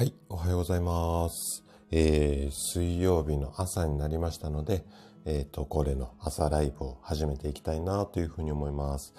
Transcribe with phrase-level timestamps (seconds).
[0.00, 1.62] はい、おはようございます。
[1.90, 4.82] えー、水曜日の朝になりましたので、
[5.26, 9.12] えっ、ー、と、これの朝ライブを始めていきたいなというふうに思います。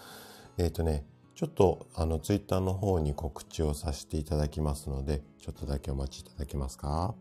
[0.58, 1.06] えっ、ー、とね、
[1.36, 7.14] ちょっとあの、ツイッターの方に告知をさせていただきますので、ちょっとだけお待ちいただけますか？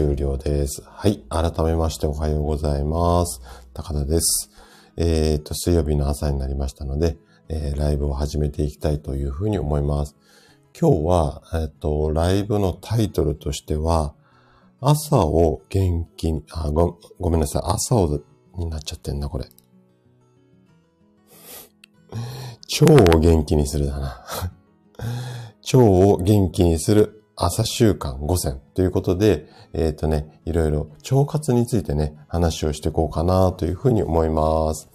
[0.00, 0.82] 終了です。
[0.86, 1.22] はい。
[1.28, 3.42] 改めましておはようございます。
[3.74, 4.50] 高田です。
[4.96, 7.18] えー、っと、水曜日の朝になりましたので、
[7.50, 10.16] えー、ライブを始めていきたいというふうに思います。
[10.80, 14.14] 今日は、えっと、ライブのタイトルとしては、
[14.80, 17.62] 朝を元気に、あ、ご、ごめんなさい。
[17.66, 18.20] 朝を、
[18.56, 19.48] になっちゃってんな、これ。
[22.80, 24.24] 腸を元気にするだな。
[25.74, 34.90] 腸を元気にする朝習慣5選ということで、えっ、ー、とね、いろいろ腸活についてね、話をしていこうかなというふうに思います。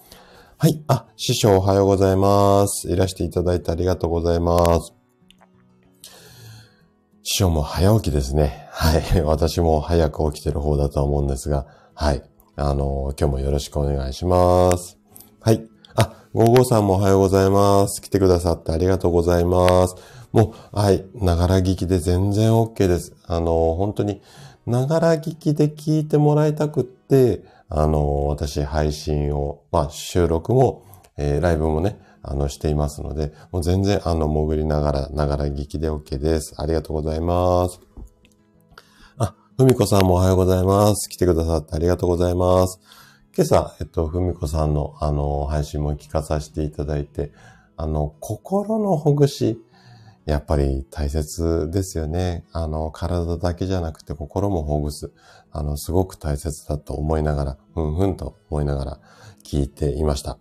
[0.56, 0.80] はい。
[0.86, 2.88] あ、師匠おはようございます。
[2.88, 4.94] いらしていただいてありがとうございます。
[7.24, 8.68] 師匠も早起きですね。
[8.70, 9.02] はい。
[9.26, 12.22] 私も早く起きてる方だと思うんですが、はい。
[12.54, 14.98] あの、今日もよろしくお願いします。
[15.40, 15.66] はい。
[15.96, 18.00] あ、ゴーゴーさんもおはようございます。
[18.00, 19.96] 来てくださってありがとうございます。
[20.36, 23.16] もう、はい、ながら聞きで全然 OK です。
[23.26, 24.20] あの、本当に、
[24.66, 30.84] ながら聞きで聞いてもらいたくって、あの、私配信を、まあ、収録も、
[31.16, 36.52] えー、ライブもね、あの、していますので、もう全然、あの、潜りながら、ながら聞きで OK です。
[36.58, 37.80] ありがとうございます。
[39.16, 41.08] あ、ふみこさんもおはようございます。
[41.08, 42.78] 来てくださってありがとうございます。
[43.34, 47.32] 今朝、えっと、ふみこさんの、あの、配信も聞かさせていただいて、
[47.78, 49.62] あの、心のほぐし、
[50.26, 52.44] やっぱり大切ですよね。
[52.52, 55.12] あの、体だけじゃなくて心もほぐす。
[55.52, 59.00] あの、すごく大切だと思いながら、ふんふんと思いながら
[59.44, 60.36] 聞いていました。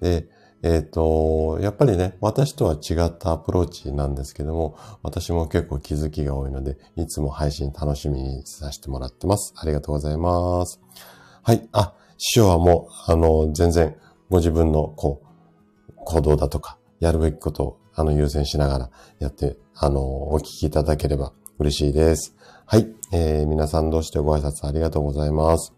[0.00, 0.28] で、
[0.62, 9.52] えっ、ー、と、やっぱりね、私とは違ったアプローチなんですけども、私も結構気づきが多いので、いつも配信楽しみにさせてもらってます。
[9.56, 10.80] ありがとうございます。
[11.42, 11.68] はい。
[11.72, 13.96] あ、師匠はもう、あの、全然
[14.30, 15.20] ご自分の、こ
[15.90, 20.00] う、行動だとか、やるべきことをあの、優先しながらやって、あの、
[20.32, 22.34] お聞きいただければ嬉しいです。
[22.66, 22.88] はい。
[23.12, 25.72] えー、皆さんどうしてご挨拶ありがとうございます。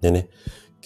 [0.00, 0.28] でね、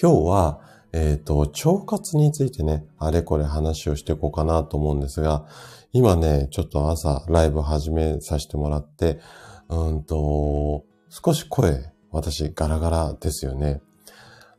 [0.01, 0.61] 今日は、
[0.93, 5.47] えっ、ー、と、腸活についてね、あれこれ話をしていこうかなと思うんですが、
[5.93, 9.21] 今ね、ちょっと朝ライブ始めさせてもらって、
[9.69, 13.81] うんと、少し声、私ガラガラですよね。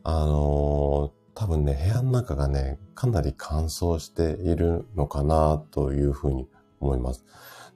[0.02, 6.48] あの多分ね、部屋の中がね、かなり乾燥しているのかなというふうに
[6.80, 7.26] 思います。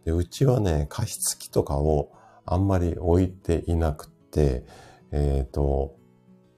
[0.06, 2.10] で、うちはね、加湿器とかを
[2.47, 4.65] あんまり置いていなくて、
[5.12, 5.94] えっ、ー、と、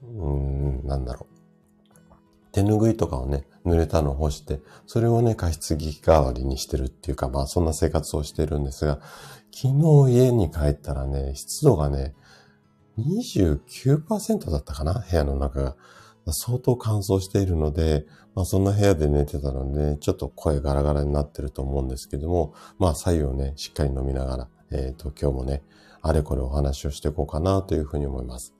[0.01, 2.15] うん、なんだろう。
[2.53, 9.01] 手拭いとかをね、濡れたのを干して、それをね、加湿器代わりにしてるっていうか、まあそんな生活をしてるんですが、
[9.51, 12.15] 昨日家に帰ったらね、湿度がね、
[12.97, 15.75] 29%だったかな部屋の中が。
[16.31, 25.63] 相当乾燥しているので、まあそんな部屋で寝てたので、ちょっと声ガラガラになってると思うんですけども、まあ左右をね、しっかり飲みながら、えっ、ー、と、今日もね、
[26.01, 28.53] あれこれお話をしていこうかなというふうに思います。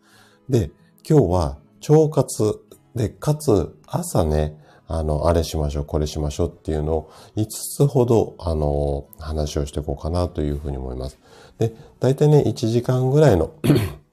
[0.50, 0.72] で、
[1.08, 1.58] 今日は
[1.90, 2.60] 腸活
[2.96, 4.58] で、かつ朝ね、
[4.88, 11.20] あの、あれしましょう、これしましょうっていうのを5つほど、あの、話をしていこうかなというふうに思います。
[11.58, 13.54] で、大体ね、1時間ぐらいの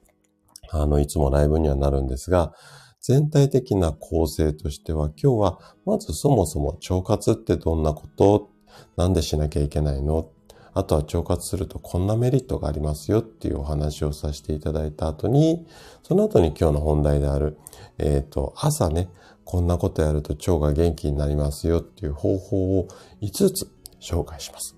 [0.71, 2.53] あの、いつもライブにはなるんですが、
[3.01, 8.49] 全体的な構成としては、今日はまずそもそも腸活ってどんなこと？
[8.95, 10.29] なんでしなきゃいけないの？
[10.73, 15.65] あとは腸活するとこんなメリットがありますよっていうお話をさせていただいた後に、
[16.03, 17.57] その後に今日の本題である、
[17.97, 19.09] え、ー、と、朝ね、
[19.43, 22.87] こんなことやると腸が元気になりますよっていう方法を
[23.21, 24.77] 5つ紹介します。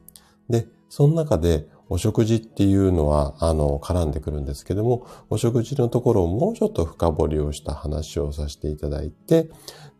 [0.49, 9.51] で、その中でお食事っていうのは、あの、絡んでくるんですけども、お食事のところをもうちょっと深掘りをした話をさせていただいて、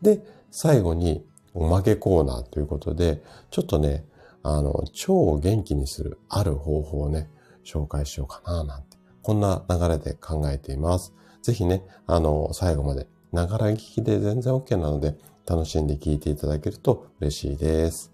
[0.02, 1.24] で、最後に
[1.54, 4.08] おまけコーナーということで、ちょっとね、
[4.42, 7.30] あの、腸を元気にするある方法をね、
[7.64, 11.14] 紹介しようかななんて、こんな流れで考えています。
[11.44, 18.12] ぜひね、あの、最後まで、ながら聞きで全然 OK なので、楽しんで聞いていただけると嬉しいです。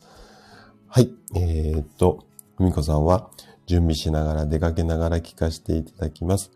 [0.89, 1.13] はい。
[1.33, 2.25] えー、っと、
[2.57, 3.29] ふみこさんは、
[3.69, 6.49] 準備しながら出かけながら聞かせていただきます。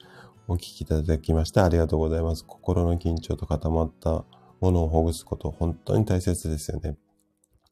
[0.47, 2.43] お聞きいただきましてありがとうございます。
[2.43, 4.25] 心の緊張と固まった
[4.59, 6.97] ものをほぐすこと、本当に大切ですよね。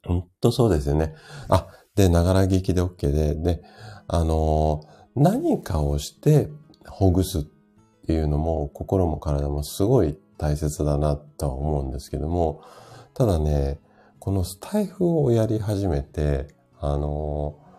[0.06, 1.16] 本当そうですよね。
[1.50, 1.66] あ、
[1.96, 3.64] で、ながら聞きで OK で、で、
[4.08, 6.52] あのー、何かをして
[6.86, 7.44] ほぐすっ
[8.06, 12.62] ていうのも、心も体もすごい大切だなとは思うんですけども、
[13.16, 13.80] ただね、
[14.20, 17.72] このスタイフをやり始めて、あのー、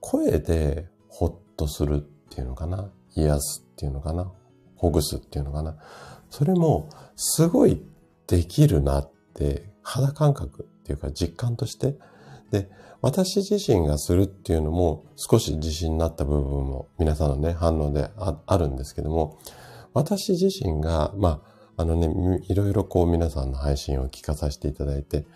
[0.00, 2.90] 声でほっとするっていうのかな？
[3.14, 4.32] 癒すっていうのかな？
[4.74, 5.76] ほぐすっていうのかな？
[6.28, 7.80] それも、すごい
[8.26, 11.96] できるなって、肌感覚っていうか実感として。
[12.50, 12.68] で、
[13.00, 19.38] 私自身がするっていうのも少し自信になった部分も皆さんのね、反応であるんですけども、
[19.92, 21.42] 私自身が、ま
[21.76, 25.26] あ、あのね、いろいろこう皆さんの配信を聞かさせていただいて、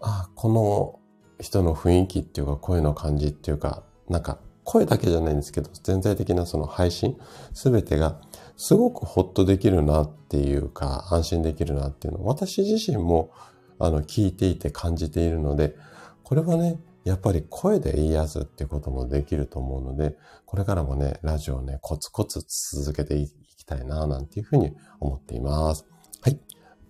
[0.00, 1.00] あ、この
[1.40, 7.16] 人の雰囲気っていうか声の感じっていうか、なんか声だけじゃないんですけど、全体的なその配信、
[7.54, 8.20] すべてが
[8.58, 13.30] すごくほっとできるなっていうか、安心できるなっていうのを私自身も
[13.78, 15.74] あの聞いていて感じているので、
[16.22, 22.44] これはね、やっぱり声で言いやすってこともできると思うので、これからもね、ラジオをね、コツコツ
[22.74, 25.86] 続けていきたいな、なんていうふうに思っています。
[26.20, 26.38] はい。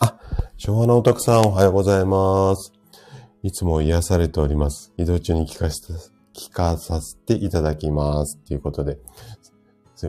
[0.01, 0.19] あ、
[0.57, 2.73] 昭和のおたくさんおはようございます。
[3.45, 4.93] いつも癒されております。
[4.97, 8.37] 移動中に聞かせて聞かさせていただきます。
[8.37, 8.99] ということで、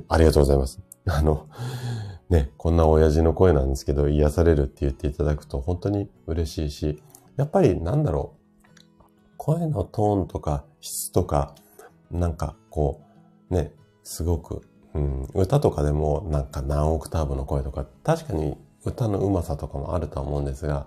[0.08, 0.80] ありがとうございます。
[1.08, 1.48] あの、
[2.30, 7.02] ね、こんな親父の声なんですけど、癒されるって言っていただくと本当に嬉しいし、
[7.36, 8.36] やっぱりなんだろ
[9.02, 9.04] う、
[9.38, 11.56] 声のトーンとか質とか、
[12.12, 13.02] なんかこ
[13.50, 13.74] う、ね、
[14.04, 14.62] すごく、
[14.94, 18.56] うん、歌とかでもなんか何オクターブの声とか、確かに
[18.86, 20.86] 歌の上手さとかもあるとは思うんですが、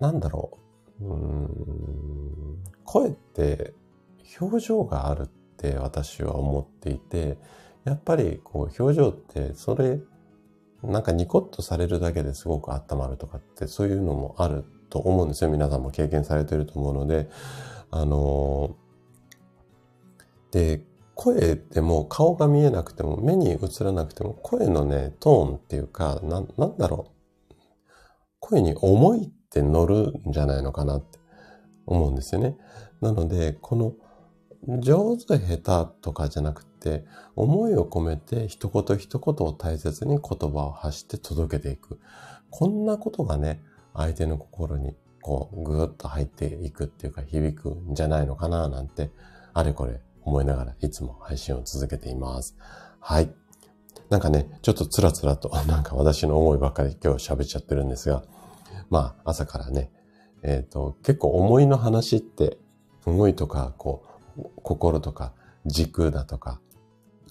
[0.00, 0.58] なんだろ
[1.00, 3.72] う、うん、声って
[4.40, 5.26] 表情があるっ
[5.56, 7.38] て私は思っていて、
[7.84, 10.00] やっぱりこう表情ってそれ、
[10.82, 15.50] なんかニコッとされるだけですごく温まるとかってそういうのもあると思うんですよ。
[15.50, 17.28] 皆さんも経験されてると思うので、
[17.90, 18.76] あの
[20.50, 27.06] で、声でも顔が見えなくても目に映らなくても声のね、トーンっていうか、な、なんだろ
[27.50, 27.54] う。
[28.40, 31.20] 声に思いって乗るんじゃないのかなって
[31.86, 32.56] 思うんですよね。
[33.00, 33.92] なので、この
[34.68, 37.04] 上手下手とかじゃなくて、
[37.34, 41.98] 思いを込めて一言一言を大切に言葉を発して届けていく。
[42.50, 43.62] こんなことがね、
[43.94, 49.10] 相手の心にこうぐーっと入っていくっていうか響くんじゃないのかななんて、
[49.52, 52.56] あれこれ思いながらいつも配信を続けています。
[53.00, 53.32] はい。
[54.10, 58.22] なんかね、ちょっとつらつらと、 なんか私の思いばっかり今日喋っちゃってるんですが、
[58.90, 59.90] まあ朝からね、
[60.42, 62.58] えっ、ー、と、結構思いの話って、
[63.04, 64.11] 思いとか、こう、
[64.62, 65.32] 心とか
[65.66, 66.60] 軸だとか、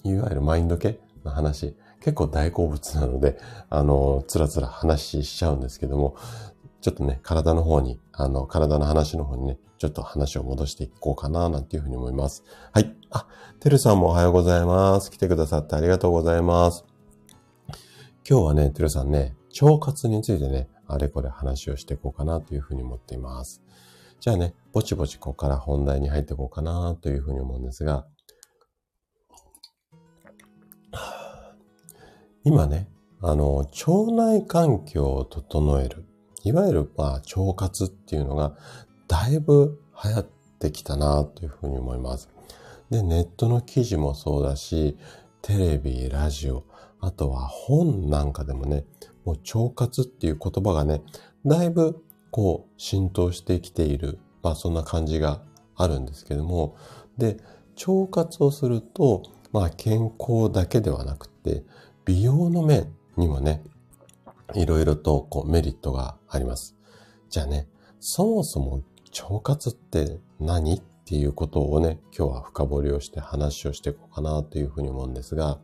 [0.04, 3.38] いわゆるマインド系の話、結構大好物なので、
[3.70, 6.16] あの、つらつら話しちゃうんですけども、
[6.80, 12.42] ちょっとね、体の方に、あの、体の話の方にね、ちょっと話を戻していこうかな、なんていうふうに思います。
[12.72, 12.96] はい。
[13.10, 13.26] あ、
[13.60, 15.10] てるさんもおはようございます。
[15.10, 16.84] 来てくださってありがとうございます。
[18.28, 23.61] 今日はね、てるさんね、腸活についてね、あれこれ話をしていこうかなというふうに思っています。
[24.22, 28.06] じゃあね、ぼちぼちここから本題に入っていこうかなというふうに思うんですが、
[32.44, 32.88] 今ね、
[33.20, 36.04] あの、腸内環境を整える。
[36.44, 38.56] いわゆる、まあ、腸活っていうのが、
[39.08, 40.26] だいぶ流行っ
[40.60, 42.28] てきたなというふうに思います。
[42.90, 44.96] で、ネットの記事もそうだし、
[45.40, 46.62] テレビ、ラジオ、
[47.00, 48.84] あとは本なんかでもね、
[49.24, 51.02] もう腸活っていう言葉がね、
[51.44, 55.42] だいぶこう浸透してきている、まあそんな感じが
[55.76, 56.76] あるんですけども、
[57.18, 57.36] で、
[57.86, 59.22] 腸活をすると、
[59.52, 61.62] まあ健康だけではなくて、
[62.04, 63.62] 美容の面にもね、
[64.54, 66.74] いろいろとこうメリットがあります。
[67.28, 67.68] じゃあね、
[68.00, 68.82] そもそも
[69.20, 75.58] 腸活って何っていうことをね、今日は深掘りをして話をしていこうかなというふうに思うんですが、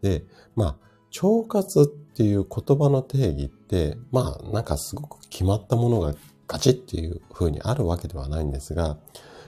[0.00, 0.24] で、
[0.56, 0.89] まあ、
[1.22, 6.14] 腸活っていう言葉の定義って、まあなんかすごく決まったものが
[6.46, 8.98] ガチっていう風にあるわけではないんですが、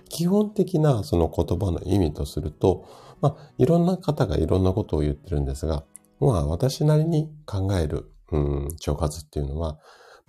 [0.09, 2.87] 基本的なその言葉の意味とすると、
[3.21, 5.85] まあいろんな方がいろんなことを言ってるんですが、
[6.21, 9.79] まあ私なりに考える、うん、腸活っていうのは、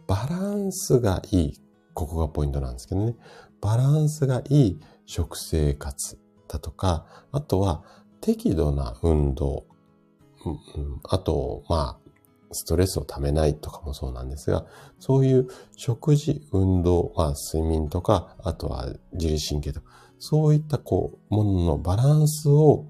[0.08, 1.54] バランスがいい。
[1.94, 3.16] ここがポイントなんですけどね。
[3.62, 7.84] バランスがいい食生活だとか、あとは
[8.20, 9.66] 適度な運動、
[10.46, 12.04] うん、あと、まあ、
[12.52, 14.66] ストレスをためないとかもそうなんですが、
[15.00, 19.88] そういう食事、運動、まあ、睡眠とか、あとは自律神経とか、
[20.20, 22.86] そういったこう、もののバランスを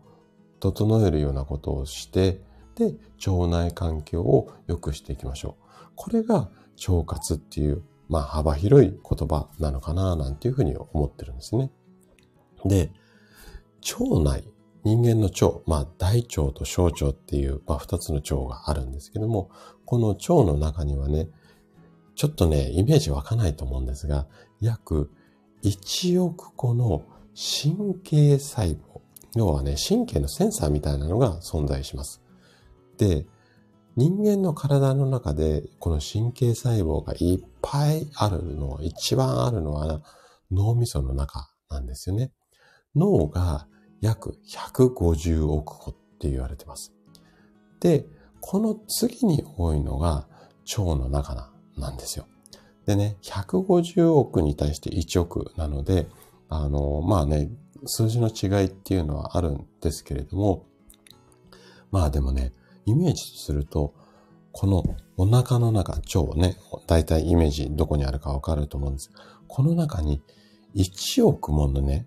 [0.59, 2.41] 整えるようなことをして、
[2.75, 2.95] で、
[3.27, 5.91] 腸内環境を良くしていきましょう。
[5.95, 6.49] これが
[6.87, 11.71] 腸活っていう、まあ幅広い言葉なのかななんていうふうに思ってるんですね。
[12.65, 12.91] で、
[13.99, 14.43] 腸内、
[14.83, 19.49] 人間の腸、まあ大腸と小腸っていう、まあ二つの腸があるんですけども、
[19.85, 21.29] この腸の中にはね、
[22.15, 24.27] ちょっとね、イメージ湧かないと思うんですが、
[24.61, 25.09] 約
[25.63, 27.03] 1億個の
[27.35, 29.01] 神経細胞、
[29.35, 32.21] 要はね、神経のセンサーみたいなのが存在します。
[32.97, 33.25] で、
[33.95, 40.01] 人間の体の中でこの神経細胞がいっぱいあるの、一番あるのは
[40.51, 42.31] 脳みその中なんですよね。
[42.95, 43.67] 脳が
[44.03, 46.93] 約150億個って言われてます。
[47.79, 48.05] で、
[48.41, 50.27] この次に多いのが
[50.77, 52.27] 腸の中なんですよ。
[52.85, 56.07] でね、150億に対して1億なので、
[56.49, 57.49] あの、まあね、
[57.85, 60.65] 数字の違いっていうのはあるんですけれども、
[61.89, 62.51] まあでもね、
[62.85, 63.93] イメージすると、
[64.51, 64.83] この
[65.15, 66.57] お腹の中、腸ね、
[66.87, 69.11] だいたいイメージどこにあるかわかると思うんです。
[69.47, 70.21] この中に
[70.75, 72.05] 1億ものね、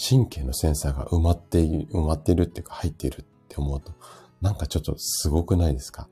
[0.00, 3.92] 神経のセンサーが埋まっている、埋まっているっていうか入っているって思うと、
[4.40, 6.08] なんかちょっとすごくないですか？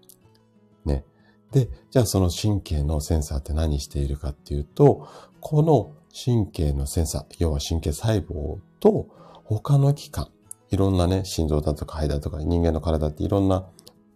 [0.84, 1.04] ね。
[1.52, 5.08] で、じゃあその神経のセンサーって何しているかっていうと、
[5.40, 9.08] この神経のセンサー、要は神経細胞と
[9.44, 10.28] 他の器官、
[10.70, 13.66] いろんなね、心臓だとか肺だとか人間の体っていろんな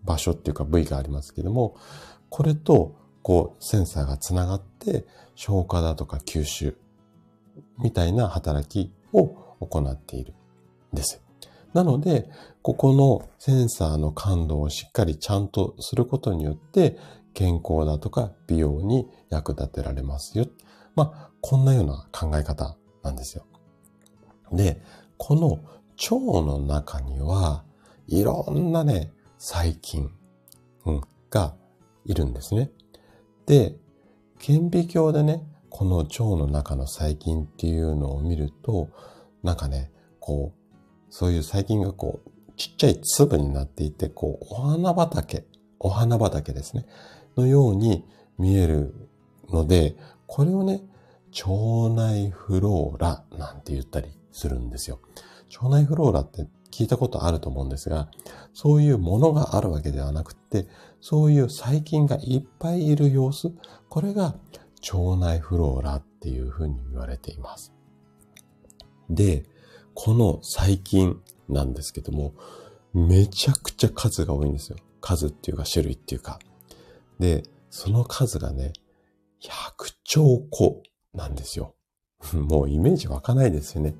[0.04, 1.76] 場所っていうか部位がありますけども、
[2.28, 6.76] これとこうセンサーがつながって消化だとか吸収
[7.78, 10.34] みたいな働きを行っている
[10.92, 11.22] んです。
[11.72, 12.28] なので、
[12.62, 16.98] ここのセンサーの感度をしっかりちゃんとすることによって、
[17.34, 20.46] 健康だとか美容に役立てられますよ。
[20.94, 23.46] まあ、こんなような考え方なんですよ。
[24.52, 24.82] で、
[25.16, 25.60] この
[26.10, 27.64] 腸の中には、
[28.06, 30.10] いろんなね、細菌、
[31.30, 31.54] が
[32.04, 32.70] いるんですね。
[33.46, 33.74] で、
[34.38, 38.90] 顕微鏡でね、この腸の中の細菌っていうのを見ると、
[39.42, 40.72] なんかね、こう、
[41.10, 45.44] そういう細菌がこう、ちっちゃい粒になっていて、こう、お花畑、
[45.78, 46.86] お花畑ですね、
[47.36, 48.04] のように
[48.38, 48.94] 見える
[49.50, 49.96] ので、
[50.26, 50.82] これをね、
[51.46, 55.00] 腸内フローラなんて言ったりするんですよ。
[55.60, 58.08] 腸内フローラって聞いたことあると思うんですが、
[58.54, 60.66] そういうものがあるわけではなくて、
[61.00, 63.52] そういう細菌がいっぱいいる様子、
[63.88, 64.34] これが
[64.92, 67.72] 腸内フローラっていうふうに言われています。
[69.14, 69.44] で、
[69.94, 72.34] この細菌なんですけども、
[72.94, 74.76] めちゃくちゃ数が多いんですよ。
[75.00, 76.38] 数っていうか種類っていうか。
[77.18, 78.72] で、その数がね、
[79.42, 80.82] 100兆個
[81.14, 81.74] なんですよ。
[82.34, 83.96] もうイメージ湧かないですよね。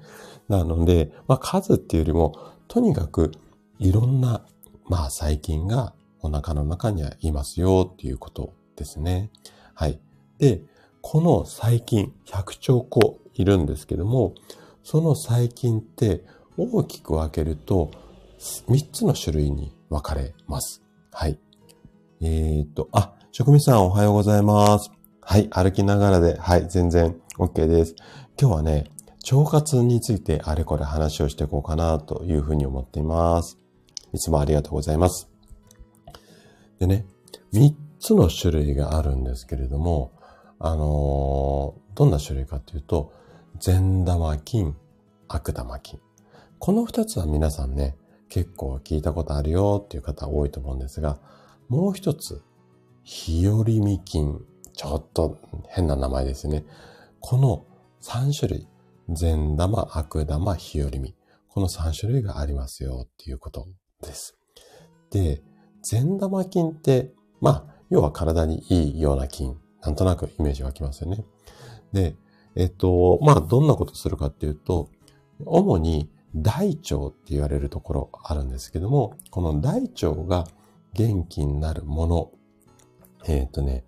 [0.49, 2.35] なので、まあ数っていうよりも、
[2.69, 3.33] とにかく
[3.79, 4.47] いろんな、
[4.85, 9.31] まあ細菌がお腹の中にはいますよっていうことですね。
[9.75, 10.01] はい。
[10.39, 10.65] で、
[11.01, 14.35] この細菌100兆個いるんですけども、
[14.83, 16.25] その細菌って
[16.57, 17.91] 大きく分けると
[18.69, 20.83] 3つの種類に分かれます。
[21.13, 21.39] はい。
[22.21, 24.91] えー、っと、あ、職人さんおはようございます。
[25.21, 27.95] はい、歩きながらで、はい、全然 OK です。
[28.41, 28.91] 今日はね、
[29.31, 33.59] 腸活についてあれこれ話をしていこうかなというふうに思っています。
[34.13, 35.29] いつもありがとうございます。
[36.81, 37.07] でね、
[37.53, 40.13] 3つの種類があるんですけれども、
[40.59, 43.13] あのー、どんな種類かというと、
[43.59, 44.77] 善玉菌、
[45.29, 46.01] 悪玉菌。
[46.59, 47.97] この2つは皆さんね、
[48.29, 51.19] 結構聞いたことあるよっていう方多いと思うんですが、
[51.69, 52.43] もう一つ、
[53.03, 54.45] 日和見菌。
[54.75, 56.65] ちょっと変な名前ですね。
[57.21, 57.67] この
[58.01, 58.69] 3種類、
[59.11, 61.15] 善玉、悪玉、日和見。
[61.49, 63.69] この3種類がありますよっていうこと
[64.03, 64.39] です。
[65.11, 65.43] で、
[65.83, 69.59] 善玉菌って、まあ、要は体にいいような菌。
[69.83, 71.25] なんとなくイメージ湧きますよね。
[71.93, 72.17] で、
[72.55, 74.91] えっと、まあ、どんなことするかっていうと、
[75.45, 80.47] 主に大腸って言われるところあるんですけども、この大腸が
[80.95, 82.31] 元気になるもの、
[83.27, 83.85] えっ、とね、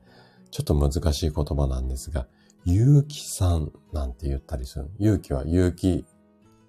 [0.50, 2.26] ちょっと難しい言葉なんですが、
[2.64, 4.90] 有機酸なんて言ったりする。
[4.98, 6.06] 有機は有機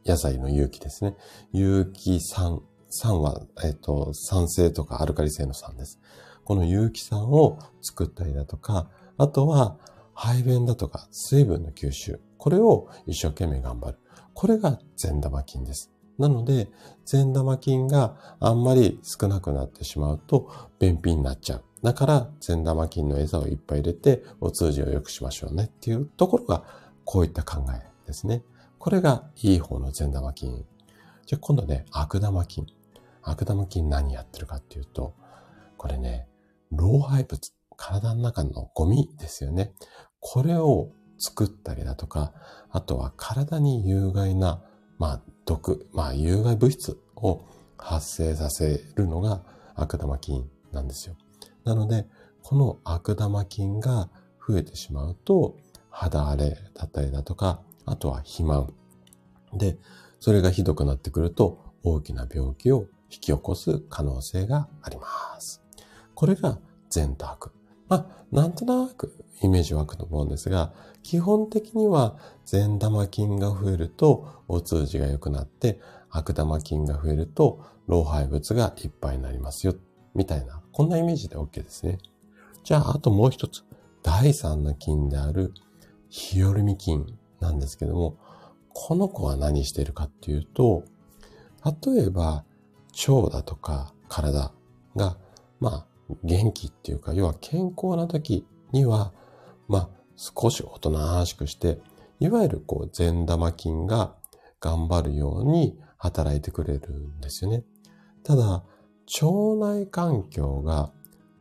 [0.05, 1.15] 野菜の有機ですね。
[1.51, 2.61] 有機酸。
[2.89, 5.99] 酸は、えっ、と、酸性とかアルカリ性の酸です。
[6.45, 9.77] この有機酸を作ったりだとか、あとは
[10.15, 12.19] 排便だとか水分の吸収。
[12.37, 13.99] これを一生懸命頑張る。
[14.33, 15.91] これが善玉菌です。
[16.17, 16.69] なので、
[17.05, 21.63] 善玉菌があんまり少なくなってしまうと、便秘になっちゃう。
[21.83, 26.63] だから、善玉菌の餌をいっぱい入れて、お通じを良くしましょうねっていうところが、
[27.03, 28.43] こういった考えですね。
[28.79, 30.65] これがいい方の善玉菌。
[31.25, 32.65] じゃあ今度ね、悪玉菌。
[33.21, 35.13] 悪玉菌何やってるかっていうと、
[35.77, 36.27] これね、
[36.71, 39.73] 老廃物、体の中のゴミですよね。
[40.19, 42.33] これを作ったりだとか、
[42.71, 44.61] あとは体に有害な、
[44.97, 47.41] まあ、毒、まあ、有害物質を
[47.77, 49.43] 発生させるのが
[49.75, 51.15] 悪玉菌なんですよ。
[51.63, 52.07] なので、
[52.43, 54.09] この悪玉菌が
[54.47, 55.57] 増えてしまうと、
[55.89, 58.73] 肌荒れだったりだとか、あとは肥満。
[59.53, 59.77] で、
[60.19, 65.63] それがひどくなってくると、大きな病気を引き起こす可能性があります。
[66.13, 67.54] これが善と悪。
[67.87, 70.73] まあ、なんとなくイメージ湧くと思うんですが、
[71.03, 79.75] 基本的には善玉菌が増えるとお通じが良くなって、悪玉菌が増えると老廃物がいっぱいになりますよ。
[80.13, 81.99] みたいな、こんなイメージで OK ですね。
[82.63, 83.63] じゃあ、あともう一つ。
[84.01, 85.53] 第三の菌である
[86.09, 87.05] ヒオルミ菌
[87.39, 88.17] なんですけども、
[88.73, 90.83] この子は何してるかっていうと、
[91.63, 92.43] 例えば、
[93.07, 94.51] 腸だとか体
[94.95, 95.17] が、
[95.59, 95.87] まあ、
[96.23, 99.13] 元気っていうか、要は健康な時には、
[99.67, 101.79] まあ、少しおとなしくして、
[102.19, 104.15] いわゆるこう、善玉菌が
[104.59, 107.63] 頑張るように働いてくれるんですよね。
[108.23, 108.63] ただ、
[109.21, 110.91] 腸内環境が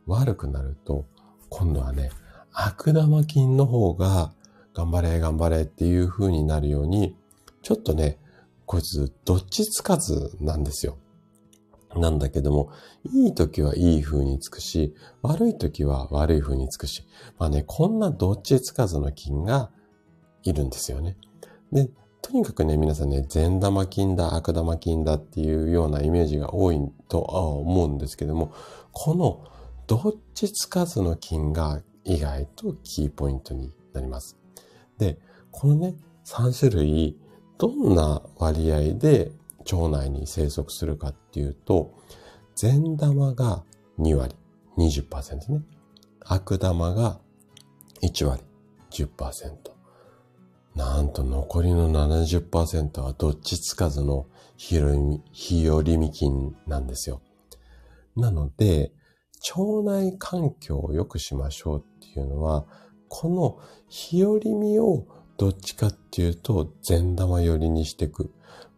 [0.05, 1.05] 悪くなると、
[1.49, 2.09] 今度はね、
[2.51, 4.33] 悪玉菌の方が
[4.73, 7.15] 頑張れ頑張れっていう風になるように、
[7.61, 8.19] ちょっとね、
[8.65, 10.97] こいつどっちつかずなんですよ。
[11.95, 12.69] なんだけども、
[13.13, 19.71] いい時はいい風につくし、悪い時は悪い風につくし、まあね、こんなどっちつかずの菌が
[20.43, 21.17] いるんですよね。
[21.71, 21.89] で、
[22.21, 28.51] とにかくね、皆さんね、善玉菌だ、悪玉菌だっていうようなイメージが多いとは思うんですけども、
[28.91, 29.43] この
[29.87, 34.37] どっちつかずの菌が意外とキーポイントになります。
[34.97, 35.19] で、
[35.51, 37.17] このね、3種類、
[37.57, 39.31] どんな割合で
[39.71, 41.93] 腸内に生息するかっていうと、
[42.55, 43.63] 善玉が
[43.99, 44.35] 2割、
[44.77, 45.63] 20%ね。
[46.21, 47.19] 悪玉が
[48.01, 48.43] 1割、
[48.91, 49.75] 10%。
[50.75, 57.21] なんと残りの70%はどっちつかずの日和見菌なんですよ。
[58.15, 58.91] なので、
[59.55, 62.65] 腸内環境を良くしましょうっていうのは、
[63.07, 65.05] この日和見を
[65.37, 68.31] どっちかっていうと善玉寄りにしていく。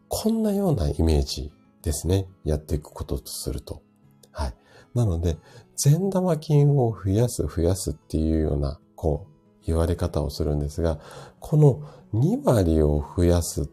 [0.09, 2.27] こんなようなイメージですね。
[2.43, 3.81] やっていくこととすると。
[4.31, 4.53] はい。
[4.93, 5.37] なので、
[5.75, 10.99] 善玉菌を増やす、増やすっていうような、こう、言われ方をするんですが、
[11.39, 11.81] この
[12.13, 13.69] 2割を増やす、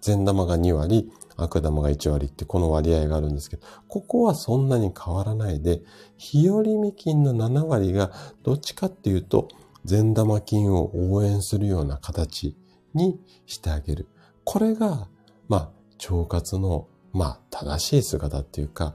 [0.00, 5.82] 善玉が2割、悪玉が1割ってこの割合があるんですけど、ここはそんなに変わらないで、
[6.16, 8.12] 日和見菌の7割が
[8.42, 9.48] どっちかっていうと、
[9.84, 12.54] 善玉菌を応援するような形
[12.92, 14.06] にしてあげる。
[14.44, 15.08] これが
[15.50, 15.70] まあ、
[16.12, 18.94] 腸活の、まあ、正しい姿っていうか、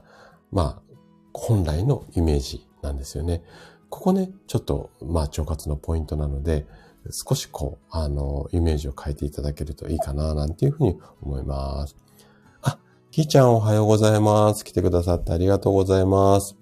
[0.50, 0.94] まあ、
[1.34, 3.42] 本来のイメージなんですよね。
[3.90, 6.66] ここね、ちょっと、まあ、腸活のポイントなので、
[7.10, 11.94] 少しこう、あの、イメージを変えていただけるといいかな、なんていうふうに思います。
[12.62, 12.78] あ、
[13.10, 14.64] きーちゃんおはようございます。
[14.64, 16.56] 来てくださってありがとうございます。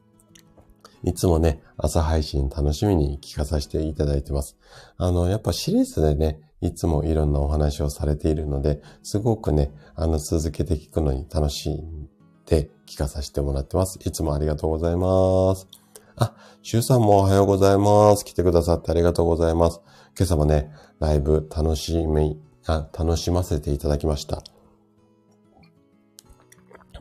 [1.05, 4.57] いつもね、朝配信楽しみに聞かさせていただいてます。
[4.97, 12.09] あの、やっぱシリーズでね、いつもいろんなお話をされているので、すごくね、あの、続けて聞くのに楽しん
[12.47, 13.99] で聞かさせてもらってます。
[14.03, 15.69] いつもありがとうございます。
[16.17, 18.25] あ、シュウさんもおはようございます。
[18.25, 19.83] 来てくださってありがとうございます。
[20.17, 24.43] 今朝もね、ライブ楽しみ、あ、楽しませていただきました。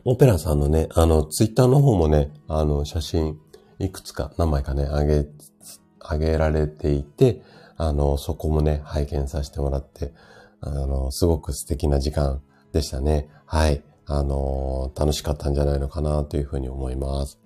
[0.04, 3.38] オペラさんのね、あの、ツイッターの方もね、あの、写真、
[3.78, 5.26] いくつか、何枚かね、あげ、
[6.00, 7.40] あげられていて、
[7.76, 10.12] あの、そこもね、拝見させてもらって、
[10.60, 12.40] あの、すごく素敵な時間
[12.72, 13.28] でしたね。
[13.46, 13.82] はい。
[14.06, 17.38] あの、楽しかったんじゃないのかなというふうに思います。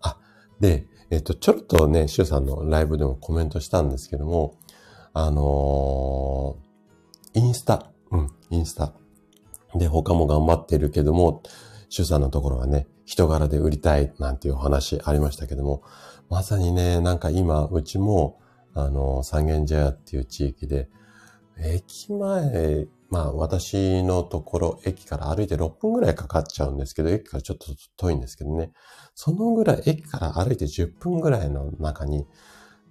[0.00, 0.18] あ、
[0.60, 4.56] で、えっと、ちょっとね、シュウさんのライブでもコメントしたんですけども、
[5.18, 6.56] あの
[7.32, 8.92] インスタ、うん、インスタ。
[9.74, 11.42] で、他も頑張ってるけども、
[11.88, 15.82] シュウさんのところはね、人柄で売りたいなんていうお話ありましたけども、
[16.28, 18.38] まさにね、なんか今、うちも、
[18.76, 20.90] あの、三軒茶屋っていう地域で、
[21.58, 28.72] 駅前、まあ私のところ、駅から歩いて6分ぐらいかかっちゃうんですけど、駅からちょっと遠いんですけどね。
[29.14, 32.26] そのぐらい、駅から歩いて10分ぐらいの中に、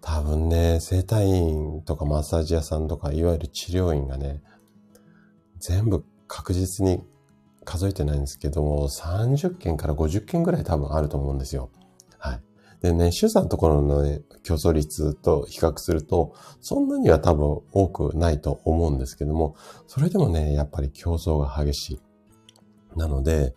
[0.01, 4.41] 多分ね、整体院とかマッサージ屋さんとか、いわゆる治療院がね、
[5.59, 7.03] 全部確実に
[7.63, 11.69] 数えてないんですけども、30件から50件ぐらい多分あると思うんですよ。
[12.81, 19.55] でね、主さんのところのね、競争率と比較すると、そんなには多分多くないと思うんですけども、
[19.87, 22.01] それでもね、やっぱり競争が激しい。
[22.95, 23.55] なので、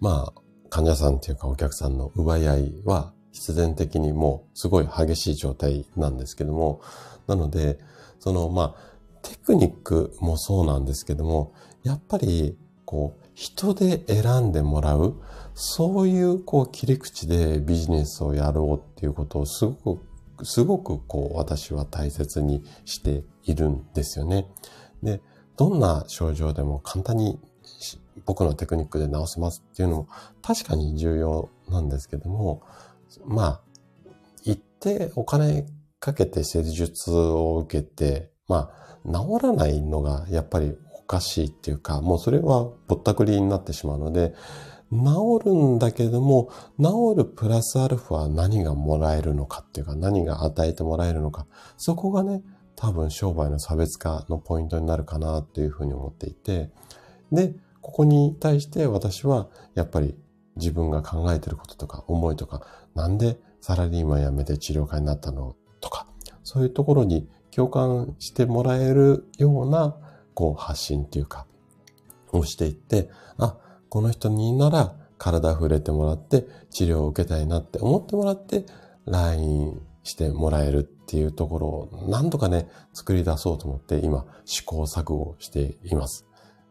[0.00, 6.80] まあ、患者さんっていうかお客さんの奪い合いは必然的にもうすごい激しい状態なんですけども、
[7.26, 7.78] なので、
[8.18, 8.90] そのまあ、
[9.22, 11.52] テクニックもそうなんですけども、
[11.82, 15.20] やっぱり、こう、人で選んでもらう、
[15.62, 24.46] そういうこう切り口でビジネスをやろうっていうことをすごく、すごくこう私は大切にしているんですよね。
[25.02, 25.20] で、
[25.58, 27.38] どんな症状でも簡単に
[28.24, 30.08] 僕のテクニックで治せますっていうのも
[30.40, 32.62] 確かに重要なんですけども、
[33.26, 33.60] まあ、
[34.44, 35.66] 行ってお金
[35.98, 38.70] かけて施術を受けて、ま
[39.04, 44.32] あ、治らないのがやっぱりおかしいっていうか、もうそれはぼったくりになってしまうので、
[44.92, 52.42] 治るんだけども、治るプラスアルファ何がもらえるのかっていうか、何が与えてもらえるのか、そこがね、
[52.74, 56.70] 多分商売の差別化のポイントになるかなっていうふうに思っていて、
[57.30, 60.16] で、ここに対して私はやっぱり
[60.56, 62.62] 自分が考えてることとか思いとか、
[62.94, 66.06] なんでサラリーマン辞めて治療家になったのとか、
[66.42, 69.96] そういうところに共感してもらえるような、
[70.34, 71.46] こう発信っていうか、
[72.32, 73.58] をしていって、あ、
[73.90, 78.64] この人になら体触れてもらって治療を受けたいなって思ってもらって
[79.04, 86.26] LINE してもらえるっていうところを何とかね、作り出そうと思って今試行錯誤しています。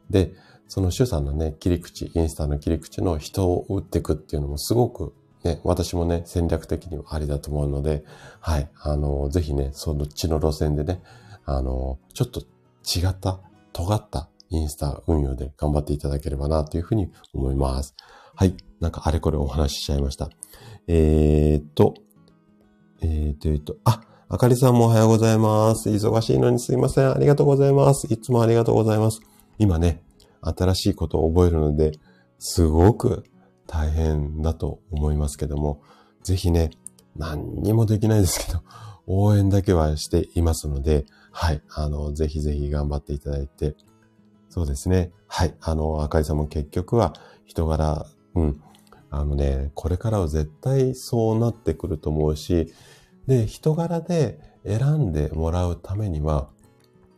[0.10, 0.34] で、
[0.68, 8.04] その主さんのね、切り口、インスタの切り口の人を打っていくっていうのもすごくね、私もね、戦略的にはありだと思うので、
[8.40, 11.02] はい、あの、ぜひね、その地の路線でね、
[11.46, 13.40] あの、ちょっと違った、
[13.72, 17.96] 尖ったインスタ運用で頑張っていただければなというふうに思います。
[18.36, 18.56] はい。
[18.80, 20.30] なんかあれこれお話ししちゃいました。
[20.88, 21.94] えー、っと、
[23.02, 25.90] えー、っと、えー、っと、あ、あかりさんもおはようございます。
[25.90, 27.12] 忙しいのにすいません。
[27.12, 28.12] ありがとうございます。
[28.14, 29.22] いつもありがとうございます。
[29.58, 30.04] 今ね、
[30.42, 31.92] 新しいことを覚えるので、
[32.38, 33.24] すごく
[33.68, 35.82] 大変だと思いますけども、
[36.24, 36.72] ぜひね、
[37.16, 38.62] 何にもできないですけど、
[39.08, 43.76] 応援だけはしていますので、はい、あの、ぜひぜひ頑張っていただいて、
[44.50, 45.12] そうですね。
[45.28, 47.14] はい、あの、赤井さんも結局は
[47.46, 48.62] 人柄、うん、
[49.12, 52.74] あのね、これからは絶対そうなってくると思うし、
[53.28, 56.50] で、人柄で選んでもらうためには、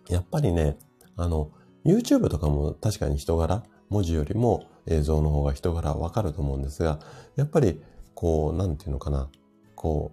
[0.09, 0.77] やっぱりね、
[1.15, 1.49] あの、
[1.85, 6.99] YouTube とかも確かに人柄、文字よりも映像の方が人柄わかると思うんですが、
[7.35, 7.81] やっぱり、
[8.13, 9.29] こう、なんていうのかな、
[9.75, 10.11] こ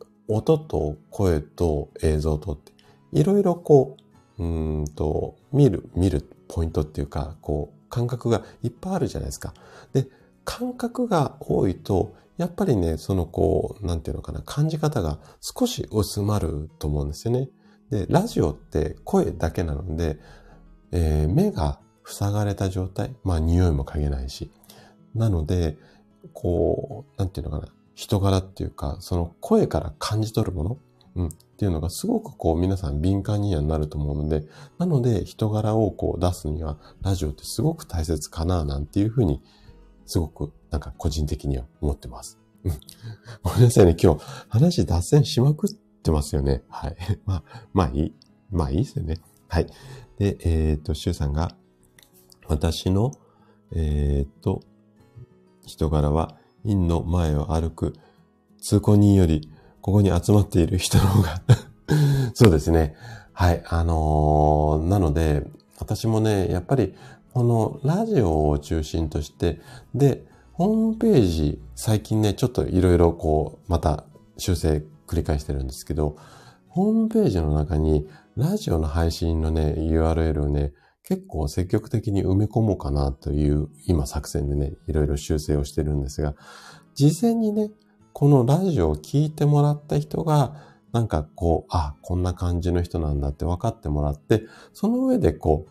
[0.00, 2.72] う、音と声と映像とって、
[3.12, 3.96] いろいろこ
[4.38, 9.54] う、うんと、見る、見るポイントっていうか、こう、感覚がいっぱいあるじゃないですか。
[9.92, 10.08] で、
[10.44, 17.48] 感覚が多いと、やっぱりね、そのこう、なんていうのかな、感じ方が少し薄まると思うんですよね。
[17.90, 20.18] で、ラジオって声だけなので、
[20.92, 23.14] えー、目が塞がれた状態。
[23.24, 24.50] まあ、匂いも嗅げないし。
[25.14, 25.76] なので、
[26.32, 27.72] こう、なんていうのかな。
[27.94, 30.78] 人柄っていうか、その声から感じ取るもの、
[31.18, 34.46] うん、っていうのがすごくこう皆さん敏感にはなると思うので、
[34.78, 39.42] なので人柄をこう出すにはラジオってすごく大切かななんていうふうに、
[40.06, 42.38] すごくなんか個人的には思ってます。
[42.64, 42.72] うん。
[43.42, 46.62] ごめんなさいね、今日話脱線しまくってますよね。
[46.68, 46.96] はい。
[47.26, 48.14] まあ、まあいい。
[48.52, 49.18] まあいいですよね。
[49.48, 49.66] はい。
[50.18, 51.56] で、えっ、ー、と、シュウさんが、
[52.46, 53.10] 私の、
[53.72, 54.62] えっ、と、
[55.66, 57.94] 人柄は、陰の前を歩く
[58.60, 61.42] 通行人より、ここに集まっている人の方が
[62.34, 62.94] そうですね。
[63.32, 63.62] はい。
[63.68, 65.46] あのー、なので、
[65.78, 66.94] 私もね、やっぱり、
[67.32, 69.60] このラジオを中心として、
[69.94, 74.04] で、ホームページ、最近ね、ちょっといろいろこう、また
[74.36, 76.16] 修正繰り返してるんですけど、
[76.68, 80.72] ホームページの中にラジオの配信のね、URL をね、
[81.04, 86.34] 結構積極的に埋め込もうかなという今作戦でね、いろいろ修正をしてるんですが、
[86.94, 87.70] 事前にね、
[88.18, 90.56] このラジオを聞いてもらった人が、
[90.90, 95.68] なんかこう、あ、こんな感じの人なんだって分かってもらって、その上でこ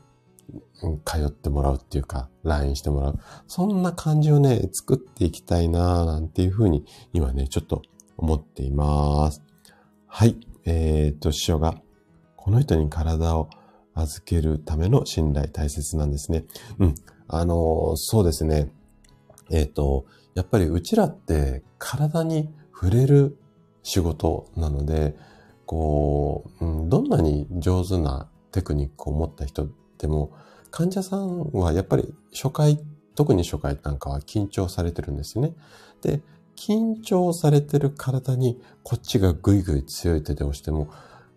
[0.82, 3.20] う、通ってもらうっていうか、LINE してもらう。
[3.48, 7.82] そんな感じをね、作っていきたいなぁなんていうふうに、今ね、ちょっと
[8.16, 9.44] 思っています。
[10.06, 10.38] はい。
[10.64, 11.76] えー、っと、師匠が、
[12.38, 13.50] この人に体を
[13.94, 16.46] 預けるための信頼大切なんですね。
[16.80, 16.96] うん。
[17.28, 18.72] あの、そうですね。
[19.52, 20.06] えっ、と、
[20.38, 23.40] やっぱりうちらって体に触れる
[23.82, 25.18] 仕事なので、
[25.66, 30.32] こう、うん、どんなに上手なテクニックを持った人でも、
[30.70, 32.80] 患者さんはやっぱり初回、
[33.16, 35.56] 特に初回なんかは緊張されてるんですよね。
[36.04, 36.22] で、
[36.56, 40.92] 緊張されてる体にこっちがぐいぐい強い手で押しても、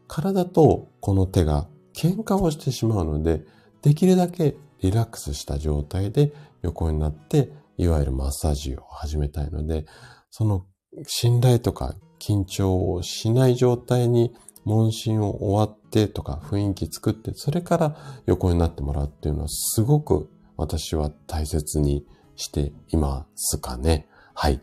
[0.09, 3.47] 体とこの手が喧嘩をしてしまうので、
[3.81, 7.51] できるだけリラックスした状態で横になって、
[7.81, 9.87] いわゆるマッサージを始めたいので、
[10.31, 10.67] その
[11.07, 14.35] 信頼とか緊張をしない状態に
[14.67, 22.05] 問診を終わってとか雰囲気作って、それから横になってもらうっていうのはすごく私は大切に
[22.37, 24.07] していますかね。
[24.35, 24.61] はい。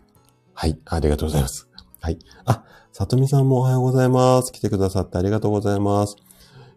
[0.54, 0.80] はい。
[0.86, 1.68] ありがとうございます。
[2.00, 2.20] はい。
[2.46, 4.52] あ、さとみさんもおはようございます。
[4.52, 6.18] 来てくださってありがとうございます。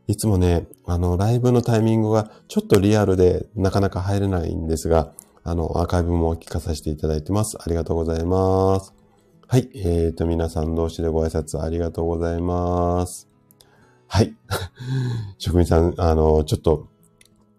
[0.06, 7.56] いつもね、あの、ライブのタイミングがちょっとリアルでなかなか入れないんですが、あの、アーカイブも聞かさせていただいてます。
[7.60, 8.94] ありがとうございます。
[9.48, 9.68] はい。
[9.74, 13.28] えーと、皆さん同士でご挨拶ありがとうございます。
[14.06, 14.34] はい。
[15.38, 16.88] 職人さん、あの、ちょっと、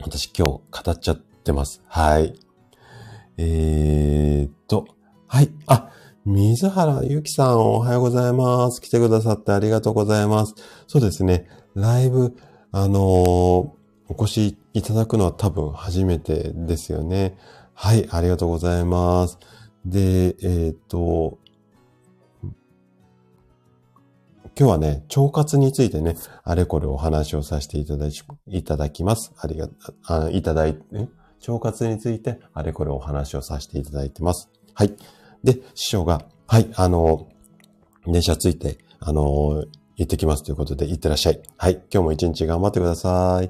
[0.02, 1.82] 私今日語っちゃってます。
[1.88, 2.34] はい。
[3.38, 4.86] えーと、
[5.28, 5.52] はい。
[5.66, 5.90] あ、
[6.24, 8.80] 水原ゆきさんおはようございます。
[8.80, 10.54] 来てくださってありがとうございます。
[10.88, 11.48] そうですね。
[11.74, 12.36] ライブ、
[12.72, 13.74] あのー、お
[14.20, 17.38] 越しいただくのは多分初めてですよね。
[17.84, 19.40] はい、ありがとうございます。
[19.88, 21.40] で、えっ、と、
[22.44, 22.54] 今
[24.56, 29.34] 日はね、腸活についてね、あれこれお話をさせていただき、いただきます。
[29.36, 29.68] ありが、
[30.04, 31.10] あいただいて、
[31.48, 34.52] 腸活についてあれこれお話をさせていただいてます。
[34.76, 34.96] はい。
[35.44, 37.30] で、師匠が、はい、あの、
[38.06, 39.66] 電車ついて、あの、
[39.96, 41.42] 行ってきますということで、行ってらっしゃい。
[41.58, 43.50] はい、今日も一日頑張ってください。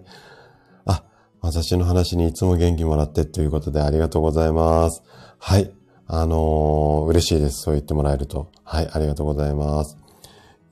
[1.41, 5.01] 私の話にいつも元気もらってということでありがとうございます。
[5.39, 5.73] はい、
[6.05, 7.63] あの嬉しいです。
[7.63, 8.51] そう言ってもらえると。
[8.63, 9.97] はい、ありがとうございます。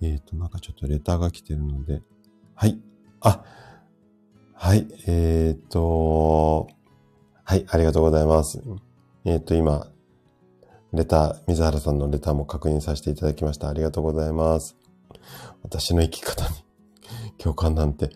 [0.02, 2.02] えっ、ー、と、なんかちょっとレターが来てるので、
[2.56, 2.80] はい。
[3.22, 3.44] あ、
[4.54, 6.68] はい、えっ、ー、と、
[7.44, 8.62] はい、ありがとうございます。
[9.26, 9.88] えっ、と、今、
[10.94, 13.70] レター、水原さんのレターも確認させていただきました。
[13.70, 14.76] ありがとうございます。
[15.64, 16.56] 私の生き方に
[17.38, 18.12] 共感なんて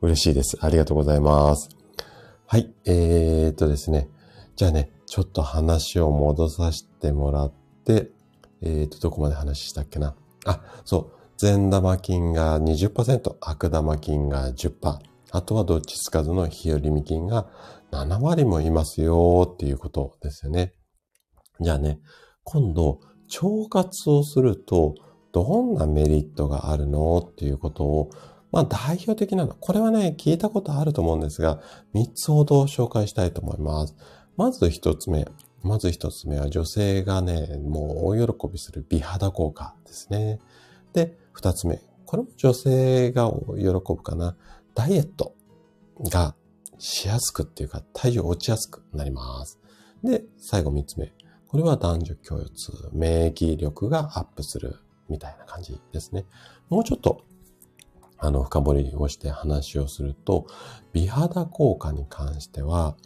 [0.00, 0.58] 嬉しいです。
[0.60, 1.73] ありがとうございます。
[2.46, 4.08] はい、えー、っとですね。
[4.54, 7.52] じゃあね、ちょっと話を戻させてもらっ
[7.84, 8.10] て、
[8.60, 10.14] えー、っと、どこまで話したっけな。
[10.44, 11.12] あ、そう。
[11.38, 14.98] 善玉菌が20%、悪玉菌が10%、
[15.32, 17.48] あとはどっちつかずの日和見菌が
[17.90, 20.74] 7割もいますよっていうことですよね。
[21.60, 21.98] じゃあね、
[22.44, 23.00] 今度、
[23.42, 24.94] 腸活をすると
[25.32, 27.18] どんなメリットがあるの？
[27.18, 28.10] っていうことを、
[28.54, 29.56] まあ代表的なの。
[29.58, 31.60] これはね、聞いたことあると思うんですが、
[31.92, 33.96] 3つほど紹介したいと思います。
[34.36, 35.26] まず1つ目。
[35.64, 40.38] まず1つ目は女性がね、もう大喜びする美肌効果ですね。
[40.92, 41.82] で、二つ目。
[42.06, 44.36] これも女性が喜ぶかな。
[44.72, 45.34] ダイエット
[46.08, 46.36] が
[46.78, 49.58] しやすくっていうか、体重落ちやすくなります。
[50.04, 51.12] で、最後三つ目。
[51.48, 54.76] これは男女共有痛、免疫力がアップする
[55.08, 56.24] みたいな感じですね。
[56.68, 57.22] もうちょっと、
[58.24, 60.46] あの、深掘りをして話をすると、
[60.92, 62.96] 美肌効果に関しては、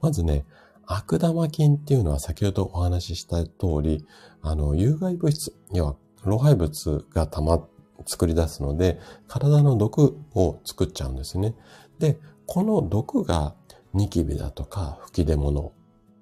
[0.00, 0.44] まずね、
[0.86, 3.50] 悪玉菌っていうのは先ほどお話しした通
[3.82, 4.06] り、
[4.42, 7.66] あの、有害物質、要は老廃物がたま、
[8.06, 11.54] 作り出すので、体の毒を作っちゃうんですね。
[11.98, 13.54] で、この毒が
[13.92, 15.72] ニキビだとか吹き出物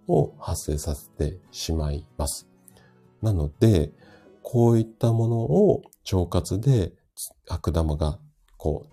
[0.08, 2.48] を発生させてしまいます。
[3.22, 3.92] なので、
[4.42, 5.82] こういったものを
[6.12, 6.92] 腸活で
[7.48, 8.18] 悪玉が
[8.66, 8.92] こう、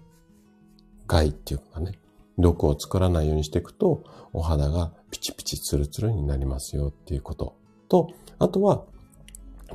[1.08, 1.94] 害っていうかね、
[2.38, 7.56] 毒を作らないようにしていくと、お肌がピチピチツルツルになりますよっていうこと。
[7.90, 8.84] と、あとは、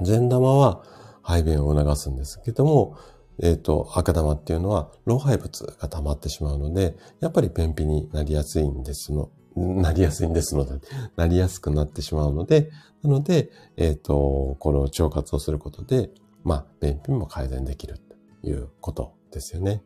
[0.02, 0.84] 善玉は
[1.22, 2.96] 排便を促すんですけども、
[3.40, 10.80] えっ、ー、と、赤玉っていうのは老廃物が溜まってしまうので、やっぱり便秘になりやすいんですの、なりやすいんですので、
[11.16, 12.70] なりやすくなってしまうので、
[13.02, 16.10] なので、えっ、ー、と、この腸活をすることで、
[16.44, 17.98] まあ、便秘も改善できる
[18.42, 19.17] ということ。
[19.30, 19.82] ですよね。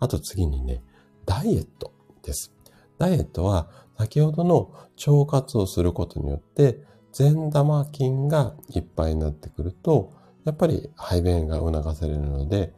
[0.00, 0.82] あと次にね、
[1.26, 2.52] ダイエットです。
[2.98, 4.72] ダイエットは、先ほどの
[5.06, 10.12] 腸活をすることによって、善玉菌がいっぱいになってくると、
[10.44, 12.72] やっぱり排便が促されるので、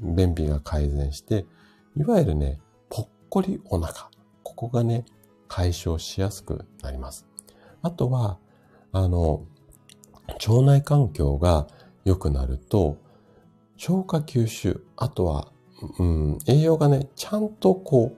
[0.00, 1.46] 便秘が改善して、
[1.96, 4.10] いわゆるね、ぽっこりお腹。
[4.42, 5.04] ここがね、
[5.48, 7.26] 解消しやすくなります。
[7.82, 8.38] あとは、
[8.92, 9.44] あの、
[10.28, 11.66] 腸内環境が
[12.04, 12.98] 良くなると、
[13.76, 15.52] 消化吸収、あとは、
[15.98, 18.16] うん、栄養がね、ちゃんとこ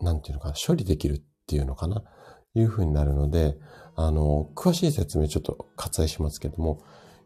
[0.00, 2.02] う、なんていうのかな、処理できるっていうのかな、
[2.54, 3.56] いう風になるので、
[3.96, 6.82] あの、詳しい説明ちょっと割愛しますけども、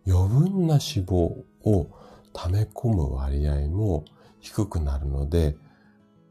[0.06, 1.90] 余分な脂肪を
[2.32, 4.04] 溜め込む割合も
[4.40, 5.56] 低くなるので、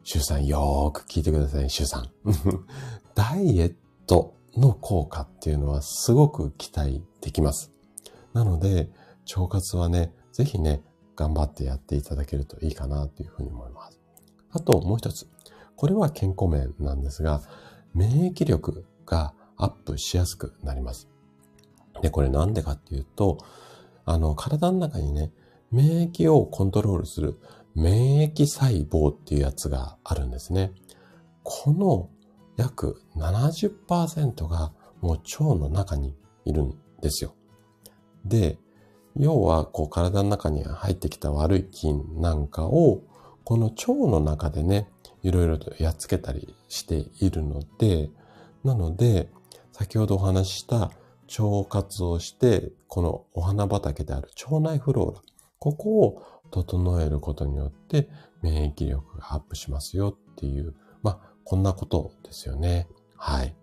[0.03, 2.09] シュさんよーく聞いてください、シュさん。
[3.13, 7.71] ダイエットの効果っていうのはすごく期待できます。
[8.33, 8.89] なので、
[9.35, 10.81] 腸活はね、ぜひね、
[11.17, 13.99] 頑張ってやっていただけるといいかなというふうに思います。
[14.51, 15.27] あともう一つ。
[15.75, 17.41] これは健康面なんですが、
[17.93, 21.09] 免疫力がアップしやすくなります。
[22.01, 23.39] で、これなんでかっていうと、
[24.05, 25.31] あの、体の中にね、
[25.71, 27.39] 免疫をコントロールする
[27.75, 30.71] 免疫細胞っていうやつがあるんですね。
[31.43, 32.09] この
[32.57, 37.35] 約70%がもう腸の中にいるんですよ。
[38.25, 38.57] で、
[39.19, 43.01] 要はこう体の中に入ってきた悪い菌なんかを
[43.43, 44.89] この腸の中でね、
[45.23, 48.09] いろいろとやっつけたりしているので、
[48.63, 49.29] なので、
[49.71, 50.91] 先ほどお話しした
[51.39, 55.21] 腸活をして、このお花畑である腸内フローラ、
[55.59, 58.09] ここを整えることによって
[58.41, 62.87] 免疫力がアップしますよっていう、まあ、こんなことですよね。
[63.15, 63.55] はい。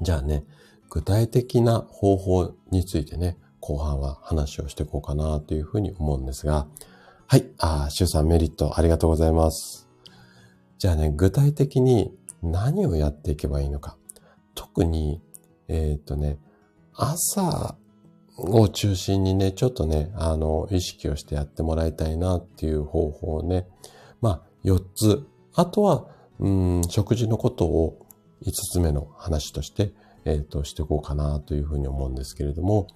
[0.00, 0.44] じゃあね、
[0.88, 6.66] 具体的な方法についてね、後半は話をしていこうかなというふうに思うんですが、
[7.26, 7.46] はい。
[7.58, 9.88] あ、シュさんメリットありがとうございます。
[10.78, 13.96] じゃあね、具体的に何をやっていけばいいのか。
[14.54, 15.20] 特に、
[15.68, 16.38] えっ、とね、
[16.94, 17.76] 朝
[18.36, 23.66] を中心にね、ちょっとね、あの、意識をしてやってもらいたいなっていう方法をね、
[24.20, 25.26] まあ、4つ。
[25.54, 26.06] あとは、
[26.38, 28.06] うん、食事のことを
[28.42, 29.92] 5つ目の話として、
[30.24, 32.86] えっ、ー、と、していこうかなというふうに思うんですけれども、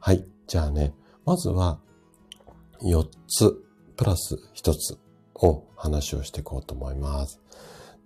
[0.00, 0.26] はい。
[0.46, 0.94] じゃあね、
[1.26, 1.78] まずは、
[2.82, 3.62] 4つ、
[3.96, 4.98] プラス1つ
[5.34, 7.38] を話をしていこうと思います。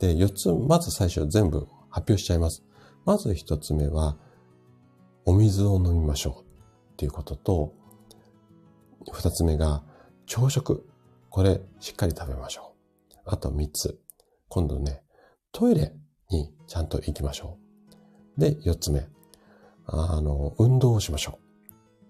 [0.00, 2.64] で、4つ、まず最初全部発表しちゃいます。
[3.04, 4.16] まず1つ目は、
[5.24, 7.72] お水を飲みましょうっていうことと、
[9.12, 9.84] 2つ目が、
[10.26, 10.88] 朝食。
[11.30, 12.74] これ、しっかり食べましょ
[13.14, 13.18] う。
[13.24, 14.00] あと3つ。
[14.48, 15.04] 今度ね、
[15.52, 15.94] トイレ
[16.28, 17.56] にちゃんと行きましょ
[18.36, 18.40] う。
[18.40, 19.06] で、4つ目。
[19.86, 21.43] あの、運動をしましょう。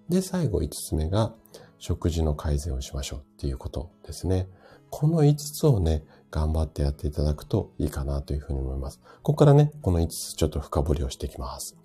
[0.09, 1.35] で、最後5つ目が、
[1.79, 4.49] 食事の改善をしましょうっていうことですね。
[4.89, 9.01] この5つをね、頑張ってやっていただくといいかなというふうに思います。
[9.23, 11.77] ここからね、この5つちょっと深掘りをしていきます。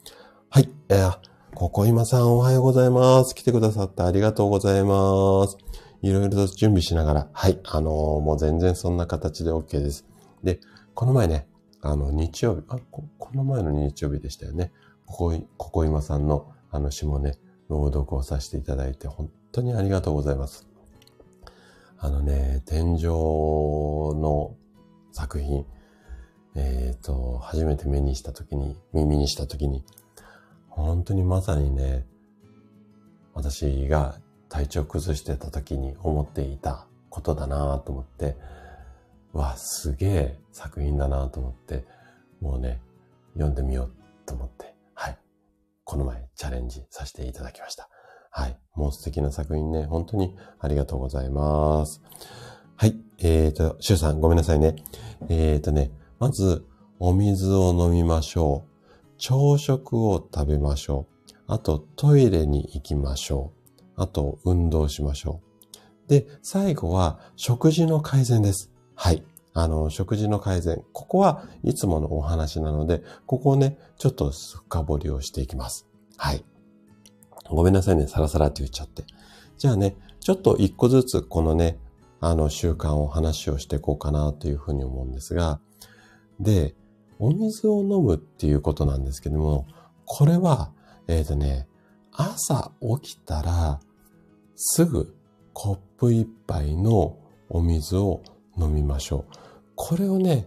[0.50, 0.70] はい。
[0.90, 1.18] えー、
[1.54, 3.36] ここ今さんおはようございます。
[3.36, 5.58] 来てくださってありがとうございます。
[6.02, 7.60] いろいろと準備しながら、はい。
[7.66, 10.06] あのー、もう全然そんな形で OK です。
[10.44, 10.62] で、
[10.94, 11.48] この前ね、
[11.82, 14.72] あの、日曜日、あ、ここの前の日曜日でしたよね。
[15.06, 17.38] ここ、ここ今さんのあの詩もね、
[17.70, 20.68] 朗読をさせていただいて、本当にありがとうございます。
[21.98, 24.56] あのね、天井の
[25.12, 25.66] 作品、
[26.56, 29.84] えっ、ー、と、初めて目にしたときに、耳にしたときに、
[30.70, 32.06] 本当にまさにね、
[33.34, 38.36] 私が体調崩してた時に思っていたことだなと思って、
[39.34, 41.86] わ、すげえ作品だなと思って、
[42.42, 42.82] もうね、
[43.34, 43.92] 読んでみよう
[44.26, 44.74] と思って、
[45.90, 47.90] この前チャレンジさせていただきました。
[48.30, 48.60] はい。
[48.76, 52.04] もう素敵な作品ね、本当にありがとうございます。
[52.76, 52.96] はい。
[53.18, 54.76] えっ、ー、と、シュウさんごめんなさいね。
[55.30, 56.64] えっ、ー、とね、まず、
[57.00, 59.10] お水を飲みましょう。
[59.18, 61.34] 朝食を食べましょう。
[61.48, 63.92] あと、トイレに行きましょう。
[63.96, 65.42] あと、運動しましょ
[66.06, 66.08] う。
[66.08, 68.72] で、最後は、食事の改善です。
[68.94, 69.24] はい。
[69.62, 70.84] あの、食事の改善。
[70.94, 75.86] ここはいつものお話なので、ここをね、ちょっと深掘りをしていきます。
[76.16, 76.46] はい。
[77.50, 79.04] ごめんなさいね、サラサラって言っちゃって。
[79.58, 81.78] じゃあね、ちょっと一個ずつこのね、
[82.22, 85.60] あの習慣を話をしていこうかなというふうに思うんですが、
[86.40, 86.74] で、
[87.18, 89.68] お水を飲むっていうことなんですけども、
[90.06, 90.72] これは、
[91.10, 91.68] えっ、ー、とね、
[92.14, 93.82] 朝起きたら、
[94.56, 95.14] すぐ
[95.52, 97.18] コップ一杯の
[97.50, 98.22] お水を
[98.58, 99.39] 飲みましょう。
[99.82, 100.46] これをね、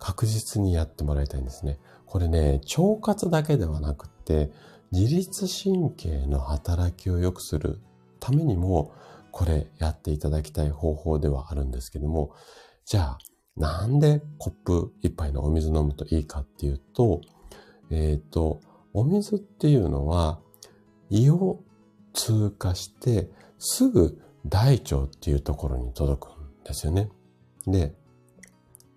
[0.00, 1.78] 確実にやってもらいたいんですね。
[2.04, 4.50] これね、腸活だけではなくて、
[4.90, 7.78] 自律神経の働きを良くする
[8.18, 8.92] ためにも、
[9.30, 12.34] これやっていただきたい方法ではあるんですけども、
[12.84, 13.18] じゃあ、
[13.56, 17.20] なんでコップ一杯のお水飲むといいかっていうと、
[17.88, 18.58] えっ、ー、と、
[18.92, 20.40] お水っていうのは
[21.08, 21.60] 胃を
[22.14, 23.30] 通過して
[23.60, 27.08] すぐ大腸っていうところに届くんですよね。
[27.64, 27.94] で、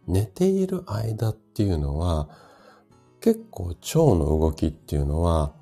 [0.07, 2.29] 寝ている間っていうのは
[3.21, 5.53] 結構腸の動きっていうのは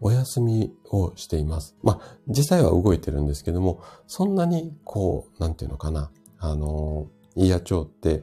[0.00, 1.74] お休みをしています。
[1.82, 7.06] まあ、実際は動いてるんですけども、そんなにこう、なんていうのかな、あの、
[7.36, 8.22] 胃や腸って、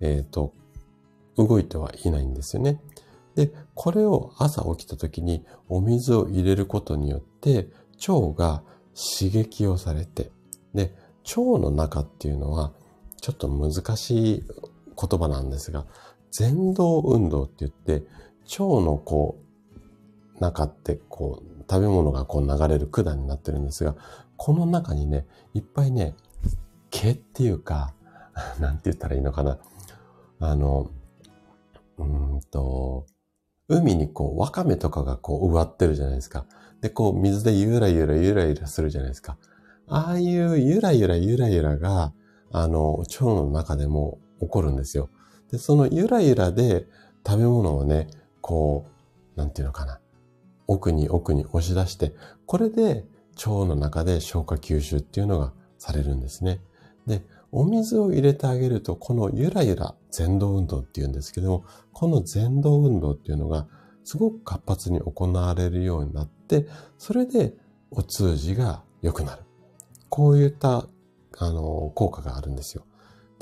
[0.00, 0.52] えっ、ー、と、
[1.36, 2.80] 動いてはいないんですよね。
[3.36, 7.68] で、これを朝起きた時にお水を入れることによって、
[8.08, 8.62] 腸が
[8.94, 10.30] 刺激をされて、
[10.74, 12.72] で、腸の中っていうのは、
[13.20, 14.44] ちょっと難しい
[14.96, 15.86] 言葉なんですが、
[16.38, 18.04] 前動運動って言って、
[18.58, 19.38] 腸のこ
[20.36, 23.94] う、中ってこう、食べ物がこう流れる管になってるんですが、
[24.36, 26.14] この中にね、いっぱいね、
[26.90, 27.94] 毛っていうか、
[28.60, 29.58] なんて言ったらいいのかな。
[30.40, 30.90] あの、
[31.98, 33.06] うんと、
[33.68, 36.46] 海にこう、ワカメとかがこう、植わってるじゃないですか。
[36.80, 39.38] で、こう、水でゆらゆらゆらゆらするじゃないですか。
[39.86, 42.12] ああいうゆらゆらゆらゆらが、
[42.50, 45.10] あの、腸の中でも起こるんですよ。
[45.50, 46.86] で、そのゆらゆらで
[47.26, 48.08] 食べ物をね、
[48.40, 48.86] こ
[49.36, 50.00] う、なんていうのかな。
[50.66, 52.14] 奥に奥に押し出して、
[52.46, 53.04] これで
[53.36, 56.60] 腸の中で消化吸収っていうのがされるんですね。
[57.06, 57.22] で、
[57.52, 63.66] お水を入れてあげると、このゆらゆら前動運動っていうんですけども、この前動運動っていうのが
[64.04, 66.66] すごく活発に行われるようになって、
[66.98, 67.54] それで
[67.90, 69.42] お通じが良くなる。
[70.08, 70.86] こういった、
[71.38, 72.86] あの、効果があるんですよ。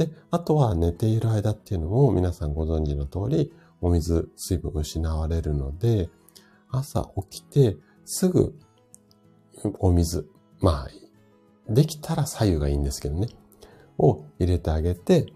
[0.07, 6.09] で、あとは寝ている間っていうのも皆さんご存知の通り、お水、水分失われるので、
[6.70, 8.55] 朝起きてすぐ
[9.78, 10.28] お水、
[10.61, 13.28] まあ、できたら左右がいいんですけどね。
[13.98, 15.26] を入れてあげて、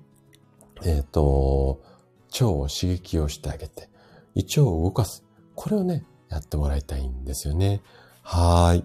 [0.85, 1.83] えっ、ー、と、
[2.33, 3.89] 腸を刺激をしてあげて、
[4.35, 5.25] 胃腸を動かす。
[5.55, 7.83] これをね、やってもらいたいんですよね。
[8.23, 8.85] はい。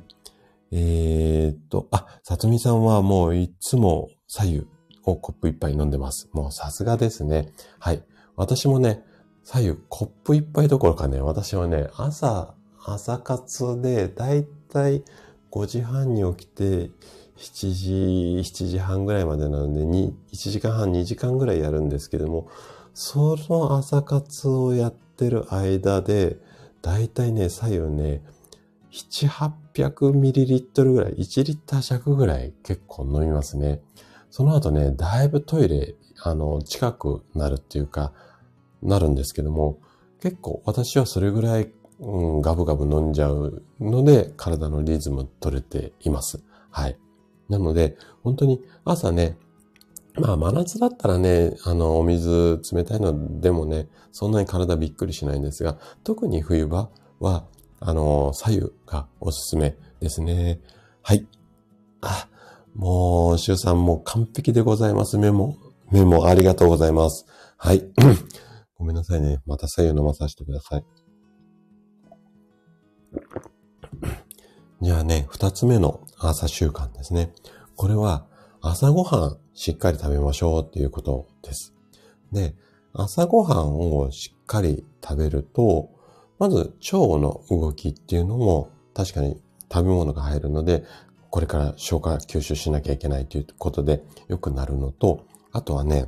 [0.72, 4.68] えー、っと、あ、さとみさんはもういつも左右
[5.06, 6.30] をコップ一杯飲んでます。
[6.34, 7.52] もうさすがですね。
[7.80, 8.04] はい。
[8.36, 9.04] 私もね、
[9.44, 15.04] 左右コップ一杯どころかね、私はね、朝、朝活でだいたい
[15.52, 16.90] 5時半に起きて、
[17.38, 17.92] 7時、
[18.40, 22.48] 7時半ぐらいまでなので、1時間半、2時間ぐらいやるんですけども、
[22.94, 26.38] その朝活をやってる間で、
[26.82, 28.24] だいたいね、左右ね、
[28.92, 29.28] 7、
[29.74, 33.82] 800ミリリットルぐらい、1リッター弱ぐらい結構飲みますね。
[34.32, 38.14] その後ね、だいぶトイレ、あの、近くなるっていうか、
[38.82, 39.78] なるんですけども、
[40.22, 46.42] 結構私はそれぐらい、うん、ガブガブ飲んじゃうので、体のリズム取れています。
[46.70, 46.98] はい。
[47.50, 49.38] なので、本当に朝ね、
[50.16, 57.46] まあ真夏だったらね、あの、お水冷たいのでもね、そんなに体びっくりしないんですが、特に冬場は、
[57.80, 60.60] あの、左右がおすすめですね。
[61.02, 61.28] はい。
[62.02, 62.28] あ、
[62.76, 65.18] もう、シュさんも完璧でございます。
[65.18, 65.58] メモ、
[65.92, 67.26] メモありがとうございます。
[67.58, 67.84] はい。
[68.78, 69.40] ごめんなさいね。
[69.46, 70.86] また左右飲まさせてください。
[74.82, 77.34] じゃあね、二つ目の朝習慣ですね。
[77.76, 78.26] これは
[78.62, 81.76] 朝ごはんしっかり食べましょうっていうことです。
[82.32, 82.56] で、
[82.94, 85.90] 朝ごはんをしっかり食べると、
[86.40, 89.40] まず腸の動きっていうのも確かに
[89.72, 90.84] 食べ物が入るので、
[91.32, 96.06] これから消化吸収しなきゃいけないということで良くなるのと、あとはね、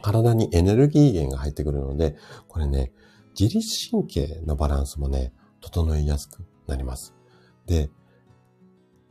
[0.00, 2.16] 体にエネルギー源が入ってくるので、
[2.46, 2.92] これね、
[3.38, 7.14] 自律神経のバランスもね、整いやすくなります。
[7.66, 7.90] で、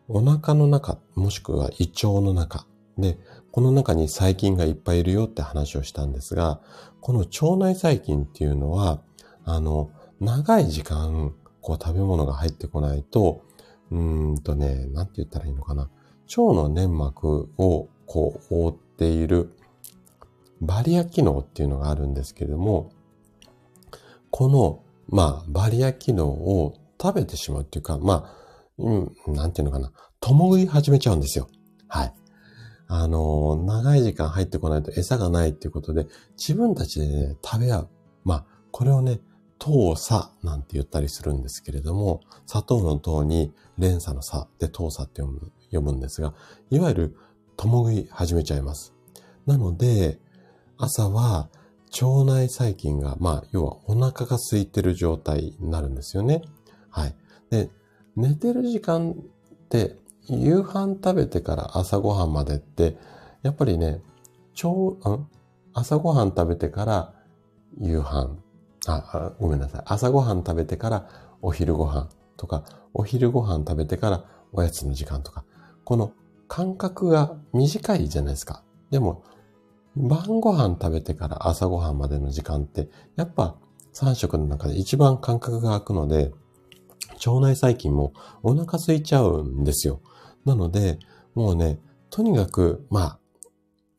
[0.07, 2.65] お腹の中、もしくは胃腸の中
[2.97, 3.19] で、
[3.51, 6.61] この中に細菌がいっぱいいるよって話をしたんですが、
[7.01, 9.01] この腸内細菌っていうのは、
[9.43, 13.43] あの、長い時間、こう食べ物が入ってこないと、
[13.91, 15.89] うーんとね、なんて言ったらいいのかな。
[16.29, 19.51] 腸の粘膜をこう覆っている
[20.61, 22.91] バリア機能っていうのがあるんですけれども、
[24.31, 31.47] この、まあ、バリア機能を食べてしまうっていうか、まあ、うん、なんていうのかな、共い始めちゃうんですよ。
[31.87, 32.13] はい。
[32.87, 36.07] あの、長い時間入ってこないと餌がないっていうことで、
[36.37, 37.89] 自分たちでね、食べ合う。
[38.23, 39.19] まあ、これをね、
[39.59, 46.33] 糖差なんて言ったりするんですけれども、砂糖の糖に連鎖の差で糖差って読む読むんですが、
[46.69, 47.17] いわゆる
[47.55, 48.93] 共食い始めちゃいます。
[49.45, 50.19] なので、
[50.77, 51.49] 朝は
[52.01, 56.41] 腸内細菌が、まあ、要はお腹が空いてる状態になるんですよね。
[56.89, 57.15] はい。
[57.49, 57.69] で、
[58.15, 59.15] 寝てる時間っ
[59.69, 59.95] て
[60.27, 62.97] 夕飯食べてから朝ごはんまでって、
[63.41, 64.01] やっぱりね、
[64.63, 64.69] 腸、
[65.09, 65.27] ん？
[65.73, 67.13] 朝ごはん食べてから
[67.79, 68.37] 夕飯
[68.87, 69.81] あ、ごめんなさい。
[69.85, 71.09] 朝ごはん食べてから
[71.41, 72.63] お昼ご飯とか、
[72.93, 75.43] お昼ご飯食べてからおやつの時間とか、
[75.83, 76.13] この
[76.47, 78.63] 間隔が短いじゃないですか。
[78.89, 79.23] でも、
[79.95, 83.57] 晩ご飯食べてから朝ごはんまでの時間って、やっぱ
[83.93, 86.31] 3食の中で一番間隔が空くので、
[87.25, 88.13] 腸内細菌も
[88.43, 90.01] お腹空いちゃうんですよ。
[90.45, 90.99] なので、
[91.33, 91.79] もうね、
[92.09, 93.19] とにかく、まあ、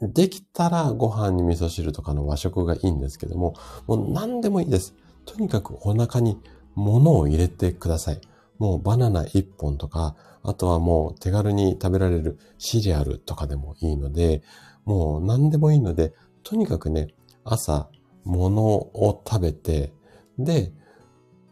[0.01, 3.55] できたらご飯に味噌汁とかの和食がいいんですけども、
[3.86, 4.94] もう何でもいいです。
[5.24, 6.40] とにかくお腹に
[6.74, 8.20] 物を入れてください。
[8.59, 14.42] もうバナナ1本とか、あとはもう手軽に食べられるシリアルとかでもいいので、
[14.84, 17.09] もう何でもいいので、とにかくね、
[17.44, 17.88] 朝、
[18.24, 19.92] 物を食べて、
[20.38, 20.72] で、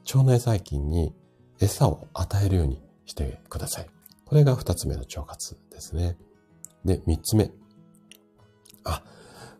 [0.07, 1.14] 腸内細菌に
[1.61, 3.86] 餌を与えるようにしてください。
[4.24, 6.16] これが二つ目の腸活ですね。
[6.84, 7.51] で、三つ目。
[8.87, 9.03] あ、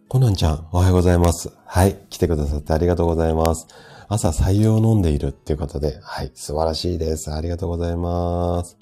[0.09, 1.53] コナンちゃん、おはようございます。
[1.65, 3.67] はい、来てくださってありがとうございます。
[4.09, 7.33] 朝採用を飲んでいるっていうことで、はい、素晴らしいです。
[7.33, 8.79] ありがとうございます。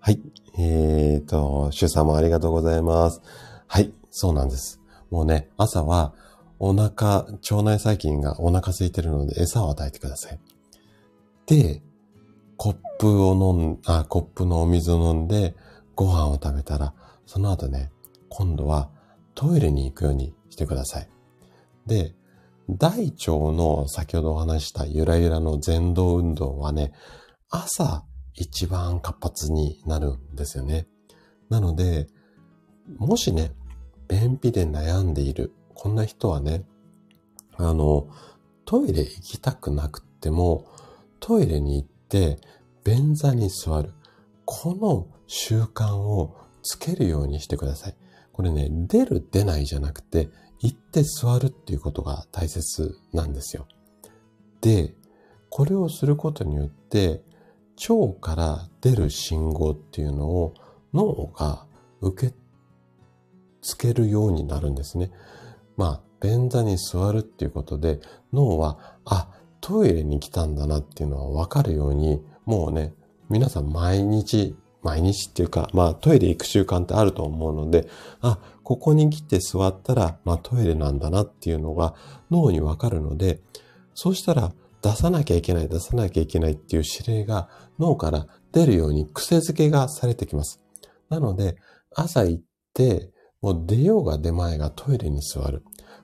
[0.00, 0.20] はい、
[0.58, 3.22] えーと、主さんもありがとうございます。
[3.68, 4.80] はい、そうなんです。
[5.10, 6.12] もうね、朝は
[6.58, 10.40] お腹、腸内細菌がお腹空いてるので餌を与えてください。
[11.46, 11.82] で、
[12.56, 15.54] コップを飲ん、あ、コップのお水を飲んで
[15.94, 16.94] ご飯を食べたら、
[17.26, 17.92] その後ね、
[18.28, 18.90] 今度は
[19.34, 21.08] トイレに行くようにしてください。
[21.86, 22.14] で、
[22.68, 26.92] 大腸の先ほどお話したゆらゆらの前動運動はね、
[27.50, 28.04] 朝
[28.34, 30.86] 一番活発になるんですよね。
[31.50, 32.08] なので、
[32.96, 33.52] もしね、
[34.08, 36.64] 便秘で悩んでいる、こんな人はね、
[37.56, 38.08] あの、
[38.64, 40.66] トイレ行きたくなくても、
[41.20, 42.38] トイレに行って、
[42.84, 43.92] 便座に座る。
[44.44, 47.96] この習慣をつけるようにしてください。
[48.32, 50.28] これね、出る出ないじゃなくて、
[50.60, 53.66] 行って座るっていうことが大切なんですよ。
[54.60, 54.94] で、
[55.50, 57.22] これをすることによって、
[57.88, 60.54] 腸から出る信号っていうのを
[60.94, 61.66] 脳が
[62.00, 62.34] 受け
[63.62, 65.10] 付けるようになるんですね。
[65.76, 68.00] まあ、便座に座るっていうことで、
[68.32, 69.28] 脳は、あ、
[69.60, 72.94] トイレに来たんだなっていうのはわかるように、もうね、
[73.30, 77.88] 皆さん毎日毎日っていうか、まあトイレ行く習慣ってあると思うので、
[78.20, 81.94] あ、ここに来て座ったら、まあトイレなんだなっていうのが
[82.30, 83.40] 脳にわかるので、
[83.94, 84.52] そうしたら
[84.82, 90.60] 出さなきゃいけない、出さなきゃいけないっていう指令が脳から出るように癖づけがされてきます。
[91.08, 91.56] なので、
[91.94, 92.42] 朝行っ
[92.74, 93.10] て、
[93.40, 95.62] もう出ようが出前がトイレに座る。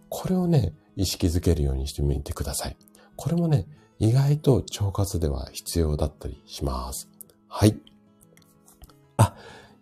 [0.09, 2.77] これをね、意識づけるようにしてみてください。
[3.17, 3.67] これもね、
[3.99, 7.09] 意外と腸活では必要だったりします。
[7.49, 7.77] はい。
[9.19, 9.35] あ、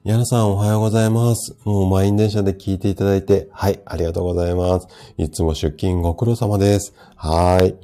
[0.03, 1.55] 矢野さんおはようございます。
[1.64, 4.89] もう満員電車で聞いていただいて、はい、ありがとうございます。
[5.18, 6.95] いつも出勤ご苦労様です。
[7.16, 7.76] はい。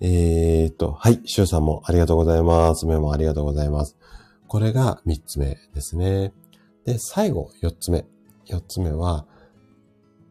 [0.00, 2.86] えー、っと、はい、シュウさんもありがとうございます。
[2.86, 3.98] メモありがとうございます。
[4.48, 6.32] これが3つ目ですね。
[6.86, 8.06] で、最後4つ目。
[8.46, 9.26] 4つ目は、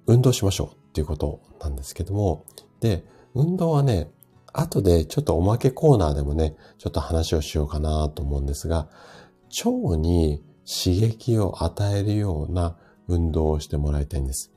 [0.07, 2.45] 運動しましょうっていうことなんですけども、
[2.79, 4.09] で、運動はね、
[4.53, 8.89] 後でちょっとおまけコーナーでもね、ちょっと話をしようかなと思うんですが、
[9.65, 12.77] 腸に刺激を与えるような
[13.07, 14.51] 運動をしてもらいたいんです。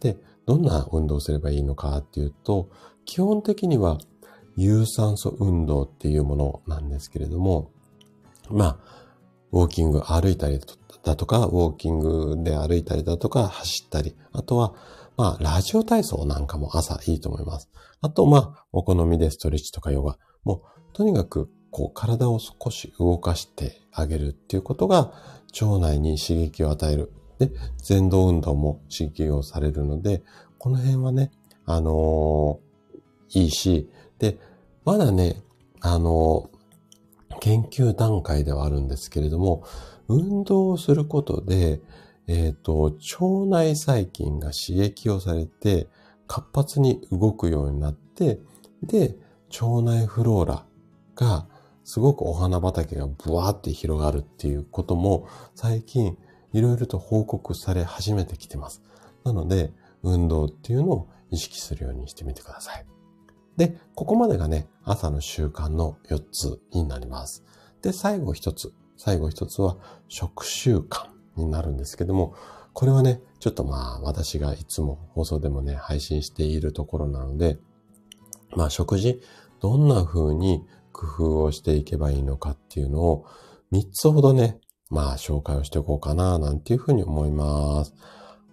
[0.00, 2.70] で、どんな運動をすればいいのかっていうと、
[3.04, 3.98] 基本的には
[4.56, 7.70] 有酸素運動っていうものなんですけれども、
[8.50, 8.78] まあ、
[9.52, 10.60] ウォーキング歩いたり
[11.04, 14.74] だとか、ウォーキングで歩いたりだとか、走ったり、あとは、
[15.16, 17.70] まあ、ラジオ体操なんかも朝いいと思います。
[18.00, 20.18] あと、まあ、お好みでストレッチとかヨガ。
[20.44, 25.12] もう、とにかくこう体を少し動かしてあげるっていうことが
[25.60, 27.12] 腸内に刺激を与える。
[27.38, 27.50] で、
[27.86, 30.22] 前動運動も刺激をされるので、
[30.56, 31.32] この辺はね、
[31.66, 34.38] あのー、いいし、で、
[34.86, 35.42] まだね、
[35.82, 39.62] あのー、研究段階ではあるんですけれども、
[40.08, 41.82] 運動をすることで、
[42.26, 45.88] えっ、ー、と、腸内細菌が刺激をされて、
[46.26, 48.40] 活発に動くようになって、
[48.82, 49.14] で、
[49.60, 50.64] 腸内フローラ
[51.16, 51.46] が
[51.86, 56.18] すごくお花畑がブワーって広がるっていうことも最近
[56.52, 58.82] いろいろと報告され始めてきてます。
[59.24, 59.72] なので、
[60.02, 62.84] 運動っていうのを意識するようにしてみてください。
[63.56, 67.44] で、ここまでがね、朝の習慣の4つになります。
[67.82, 68.72] で、最後1つ。
[68.96, 69.76] 最後1つは
[70.08, 71.06] 食習慣
[71.36, 72.34] になるんですけども、
[72.72, 77.58] これはね、ちょっとまあ私がいつも放送でもね、配信しているところなので、
[78.56, 79.20] まあ食事、
[79.60, 80.66] どんな風に
[80.96, 83.26] 工夫をしていけばいいのかっていうのを
[83.72, 87.92] 3つほどね、まあ紹介をしておこうかななんていうふうに思います。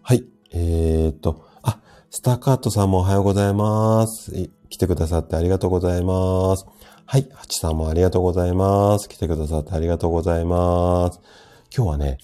[0.02, 0.26] はい。
[0.52, 1.80] えーと、あ、
[2.10, 4.34] スターカートさんもおはようございます。
[4.70, 6.66] 来てくださってありがとうございます。
[7.06, 7.30] はい。
[7.34, 9.08] ハチさんもありがとうございます。
[9.08, 11.22] 来てくださってありがとうございます。
[11.76, 12.18] 今日はね、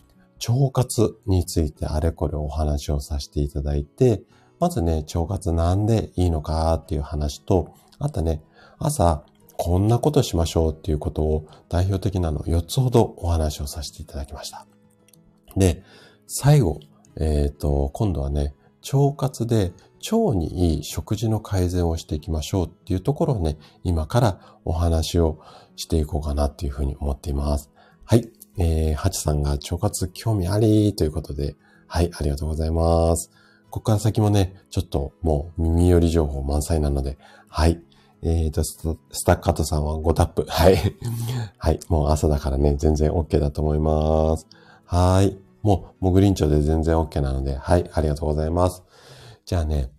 [0.47, 4.23] 腸活についてあれこれお話をさせていただいて、
[4.59, 8.41] まずね、腸活なんでいいのかっていう話と、あとね、
[8.77, 9.23] 朝
[9.61, 14.65] こんなことしましょうっていうことを代表的なの4つほどお話をさせていただきました。
[15.57, 15.83] で、
[16.27, 16.79] 最後、
[17.17, 18.55] えっ、ー、と、今度はね、
[18.93, 19.73] 腸活で
[20.09, 25.41] 腸にいい食事の改善をしていきましょうっていうところをね、今からお話を
[25.75, 27.69] していこうかなっていうふうに思っています。
[28.05, 28.31] はい。
[28.57, 33.29] えー、ハチさんが腸活興味ありということで、はい、ありがとうございます。
[33.69, 37.17] ここから先もね、ちょっともう耳寄り情報満載なので、
[37.49, 37.81] はい。
[38.21, 40.45] えーと、スタッカートさんは5タップ。
[40.49, 40.77] はい。
[41.57, 41.79] はい。
[41.87, 44.47] もう朝だからね、全然 OK だと思います。
[44.85, 45.37] はい。
[45.61, 47.89] もう、もぐりんちょで全然 OK なので、はい。
[47.93, 48.83] ありがとうございます。
[49.45, 49.91] じゃあね、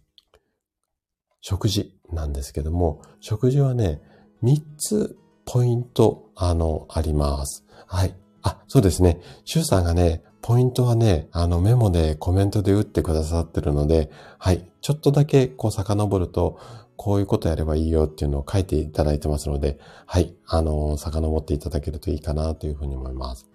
[1.41, 4.03] 食事なんですけども、食事はね、
[4.43, 5.16] 3つ
[5.47, 7.64] ポイント、あの、あります。
[7.87, 8.14] はい。
[8.43, 9.21] あ、そうですね。
[9.45, 14.66] シュウさんがね、ポイントはね、あのメモでコメントで打ってくださってるので、はい。
[14.81, 16.59] ちょっとだけこう遡ると、
[17.03, 20.35] こういうことやればいいよっていうのを書いていただいてますので、はい。
[20.47, 23.49] あの、遡っていただけるといいかなというふうに思います。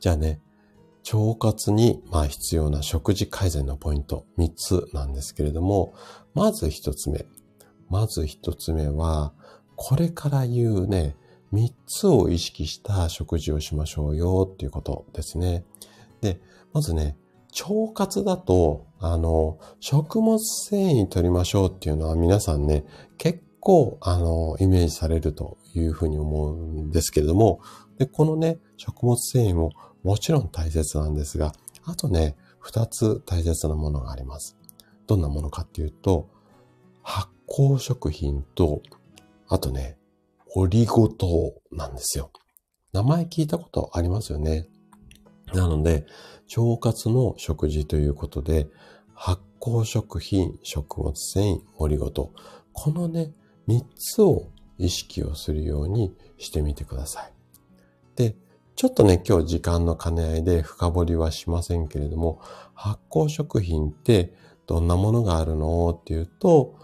[0.00, 0.40] じゃあね、
[1.12, 5.94] 腸活にまあ必要な食事改善のポイント3つなんですけれども、
[6.34, 7.24] まず1つ目。
[7.88, 9.32] まず1つ目は、
[9.76, 11.14] これから言うね、
[11.52, 15.64] 3つを意識した食事をしましょうよっていうことですね。
[16.20, 16.40] で、
[16.72, 17.16] まずね、
[17.52, 22.84] 腸活だと、あの、食物繊維取りましょうっていうのは皆さんね、
[23.16, 27.60] 結構、あの、イメージされるというふうに思うんですけれども、
[27.98, 29.72] で、このね、食物繊維も
[30.02, 31.52] もちろん大切なんですが、
[31.84, 34.56] あとね、二つ大切なものがあります。
[35.06, 36.28] どんなものかっていうと、
[37.02, 38.82] 発酵食品と、
[39.48, 39.96] あとね、
[40.54, 42.30] オリゴ糖なんですよ。
[42.92, 44.68] 名前聞いたことありますよね。
[45.54, 46.06] なので、
[46.56, 48.68] 腸活の食事ということで、
[49.14, 52.32] 発酵食品、食物繊維、オリゴ糖。
[52.72, 53.32] このね、
[53.66, 57.32] 三つを意識をするようにしてみてください。
[58.16, 58.36] で、
[58.76, 62.40] ちょっとね、今日時間の兼ね合いで深掘りはしませんけれども、
[62.74, 64.34] 発酵食品って
[64.66, 66.76] どんなものがあるのっていうと、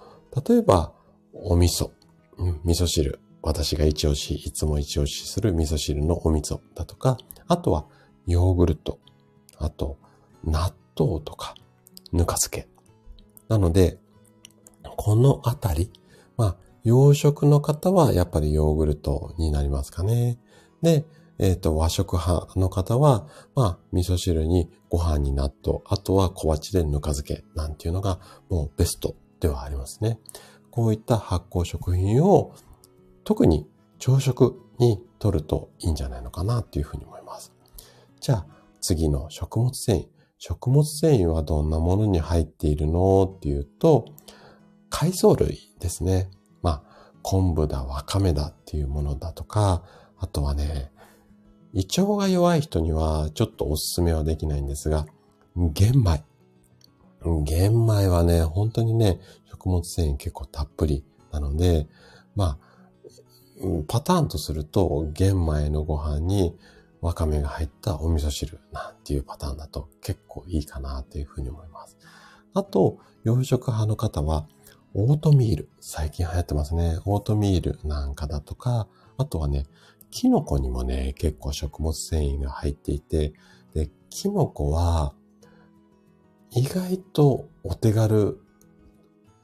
[0.46, 0.92] 例えば、
[1.32, 1.90] お味噌、
[2.36, 7.86] うん、味噌汁、私が一押し、いつも一押しする味噌汁のお味噌だとか、あとは
[8.26, 8.98] ヨーグルト、
[9.58, 9.98] あと
[10.44, 11.54] 納豆とか、
[12.12, 12.68] ぬか漬け。
[13.48, 13.98] なので、
[14.96, 15.90] このあたり、
[16.36, 20.38] まあ、洋食の方はやっぱりヨーグルトになりますかね。
[20.82, 21.04] で、
[21.38, 30.18] えっ、ー、と、和食派の方は、まあ、味噌汁にご飯に納豆、あとは小鉢でぬか漬けなんていうのがもうベストではありますね。
[30.70, 32.54] こういった発酵食品を
[33.24, 33.66] 特に
[33.98, 37.53] 朝食に取るといいんじゃないのかなっていうふうに思います。
[38.24, 38.46] じゃあ、
[38.80, 40.06] 次の食物繊維。
[40.38, 43.24] 食物繊維はどんなものに入っているの？
[43.24, 44.06] っていうと、
[44.88, 46.30] 海藻類ですね。
[46.62, 49.82] まあ、昆布だ、わかめだっていうものだとか、
[50.16, 50.90] あとはね、
[51.74, 55.04] 胃腸が弱い人にはちょっとおすすめはできないんですが、
[55.54, 56.24] 玄米。
[57.44, 59.20] 玄米はね、本当にね、
[59.50, 61.88] 食物繊維結構たっぷりなので、
[62.34, 62.58] まあ、
[63.86, 66.56] パターンとすると、玄米のご飯に
[67.04, 71.98] わかめが入ったお味噌汁なんていうパターンだと結構いいかなというふうに思います。
[72.54, 74.48] あと、洋食派の方は、
[74.94, 75.68] オートミール。
[75.80, 76.98] 最近流行ってますね。
[77.04, 78.88] オートミールなんかだとか、
[79.18, 79.66] あとはね、
[80.10, 83.34] キノコにもね、結構食物繊維が入っていて、
[83.74, 85.12] で、キノコは、
[86.52, 88.40] 意外とお手軽、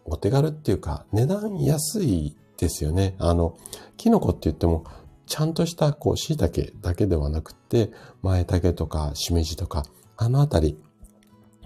[0.06, 3.16] お手軽っていうか、値段安いですよね。
[3.18, 3.58] あの、
[3.98, 4.84] キノコって言っても、
[5.30, 9.84] ちゃんとした、こう、椎茸だけではなくて、前茸とか、しめじとか、
[10.16, 10.76] あのあたり、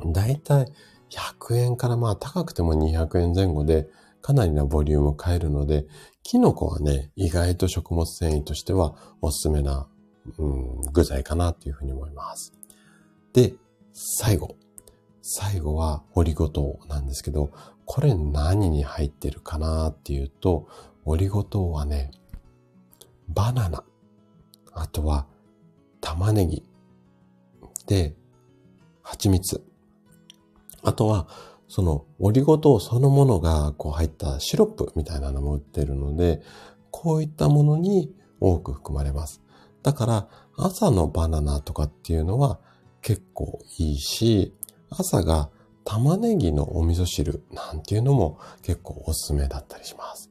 [0.05, 0.67] だいたい
[1.11, 3.89] 100円からまあ高くても200円前後で、
[4.21, 5.87] かなりなボリュームを変えるので、
[6.23, 9.89] キノコはね、意外と食物繊維としてはおすすめな、
[10.37, 12.53] うん、具材かなっていうふうに思います。
[13.33, 13.55] で、
[13.95, 14.57] 最後。
[15.23, 17.51] 最後はオリゴ糖なんですけど、
[17.87, 20.69] これ何に入ってるかなっていうと、
[21.07, 22.11] オリゴ糖はね、
[23.29, 23.85] バナナ、
[24.73, 25.27] あとは
[26.01, 26.63] 玉ねぎ、
[27.87, 28.15] で、
[29.03, 29.63] 蜂蜜、
[30.83, 31.29] あとは
[31.69, 36.43] そのオリゴ糖そのものがこう入ったシロップみたいなのも売ってるので、
[36.91, 39.43] こういったものに多く含まれます。
[39.83, 42.59] だから朝のバナナとかっていうのは
[43.03, 44.55] 結構いいし、
[44.91, 45.51] 朝が
[45.85, 50.31] 玉ねぎのお味噌汁なんていうのも結構おすすめだったりします。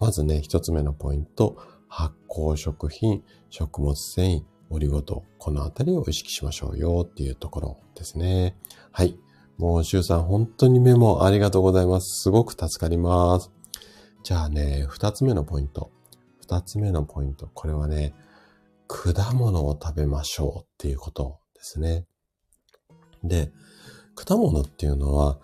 [0.00, 8.56] まずね、一つ目のポイント、発酵食品、食物繊維、オリゴ糖、このあたりを意識しましょうよっていうところですね。
[8.92, 9.18] はい。
[9.58, 12.22] もう、シュウさん、本当にメモありがとうございます。
[12.22, 13.50] すごく助かります。
[14.22, 15.90] じゃあね、二つ目のポイント。
[16.40, 17.48] 二つ目のポイント。
[17.52, 18.14] これはね、
[18.88, 22.06] 果物を食べましょうっていうことですね。
[23.22, 23.52] で、
[24.14, 25.38] 果物っていうのは、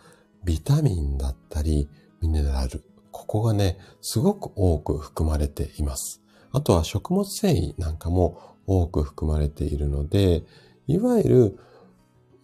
[0.45, 1.89] ビタミンだったり、
[2.23, 2.85] ミネラル、
[3.17, 6.21] ここがね、すごく多く含まれています。
[6.53, 10.45] あとは食物繊維なんかも多く含まれているので、
[10.87, 11.59] いわゆる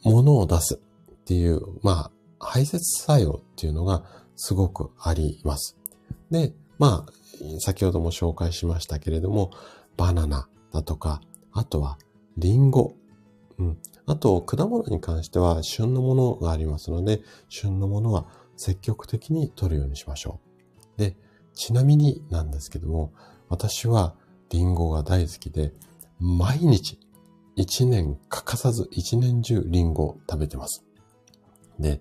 [0.03, 2.11] 物を出すっていう、まあ、
[2.41, 4.03] 排泄作用っていうのが
[4.35, 5.77] すごくあります。
[6.31, 7.13] で、まあ、
[7.61, 9.51] 先ほども紹介しましたけれども、
[9.99, 11.21] バナナだとか、
[11.53, 11.99] あとは
[12.39, 12.95] リンゴ、
[13.59, 13.79] うん。
[14.07, 17.21] あと、果物に関しては旬のものがありますので、
[17.51, 20.52] 旬のものは積極的に取るようにしましょう。
[20.97, 21.17] で、
[21.55, 23.13] ちなみになんですけども、
[23.49, 24.15] 私は
[24.51, 25.73] リンゴが大好きで、
[26.19, 26.99] 毎日
[27.57, 30.85] 一年欠かさず一年中リンゴを食べてます。
[31.79, 32.01] で、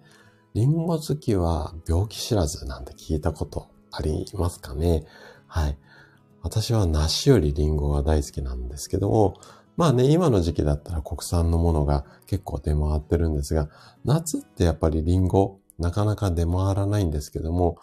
[0.54, 5.06] リンゴ好きは病気知らずなんて聞いたことありますかね？
[5.48, 5.78] はい。
[6.42, 9.36] 私は梨よりリンゴが大好きなんですけども、
[9.78, 13.70] まあね、今の時期だったら国産のものが結構出回ってるんですが、
[14.04, 17.78] 夏ってやっぱりリンゴなかなか出回らないんですけども、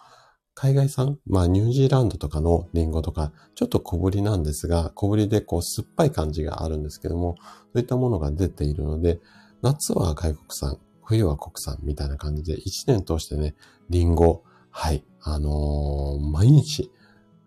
[0.61, 7.45] 海外産、まあニュージーランドとかのリンゴとか、ちょっと小ぶりなんですが、小ぶりでこう酸っぱい感じがあるんですけども、そ
[7.75, 9.21] ういったものが出ているので、
[9.61, 13.55] 夏は外国産、冬は国産みたいな感じで、一年通してね、
[13.89, 16.91] リンゴ、はい、あのー、毎日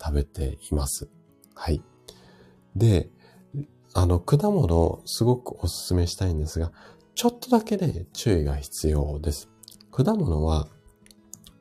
[0.02, 1.10] 食べています。
[1.54, 1.82] はい。
[2.74, 3.10] で、
[3.92, 6.72] あの、果物、すごくおすすめしたいんですが、
[7.14, 9.50] ちょっとだけね、注意が必要です。
[9.90, 10.68] 果物は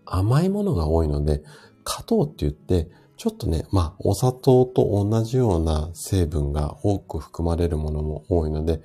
[0.06, 1.44] 甘いものが多いので、
[1.84, 8.82] 果糖って言って、ちょっとね、まあ、お砂糖と同じような成分が多く含まれるものも多いので、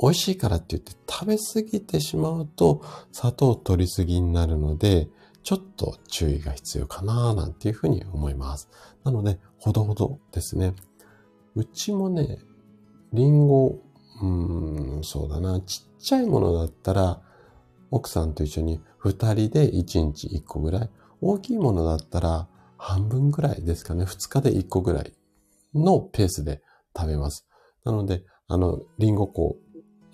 [0.00, 5.08] 美味しいからって言って食べ過ぎてしまうと砂糖取りすぎになるので、
[5.42, 8.68] ちょっと注意が必要かななんていうふうに思います。
[9.04, 10.74] なので、ほどほどですね。
[11.54, 12.38] うちもね、
[13.12, 13.80] リンゴ、
[14.22, 17.20] うーん、そうだな、ちっちゃいものだったら、
[17.90, 20.90] 奥さんと一緒に二人で一日一個ぐらい。
[21.22, 24.04] 大きいものだったら半分ぐらいですかね。
[24.04, 25.12] 二日で一個ぐらい
[25.74, 26.62] のペースで
[26.96, 27.46] 食べます。
[27.84, 29.56] なので、あの、リンゴこ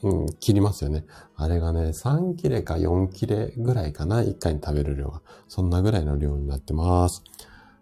[0.02, 1.04] う、うん、切りますよね。
[1.34, 4.22] あれがね、3切れか4切れぐらいかな。
[4.22, 5.20] 1回に食べる量が。
[5.48, 7.24] そんなぐらいの量になってます。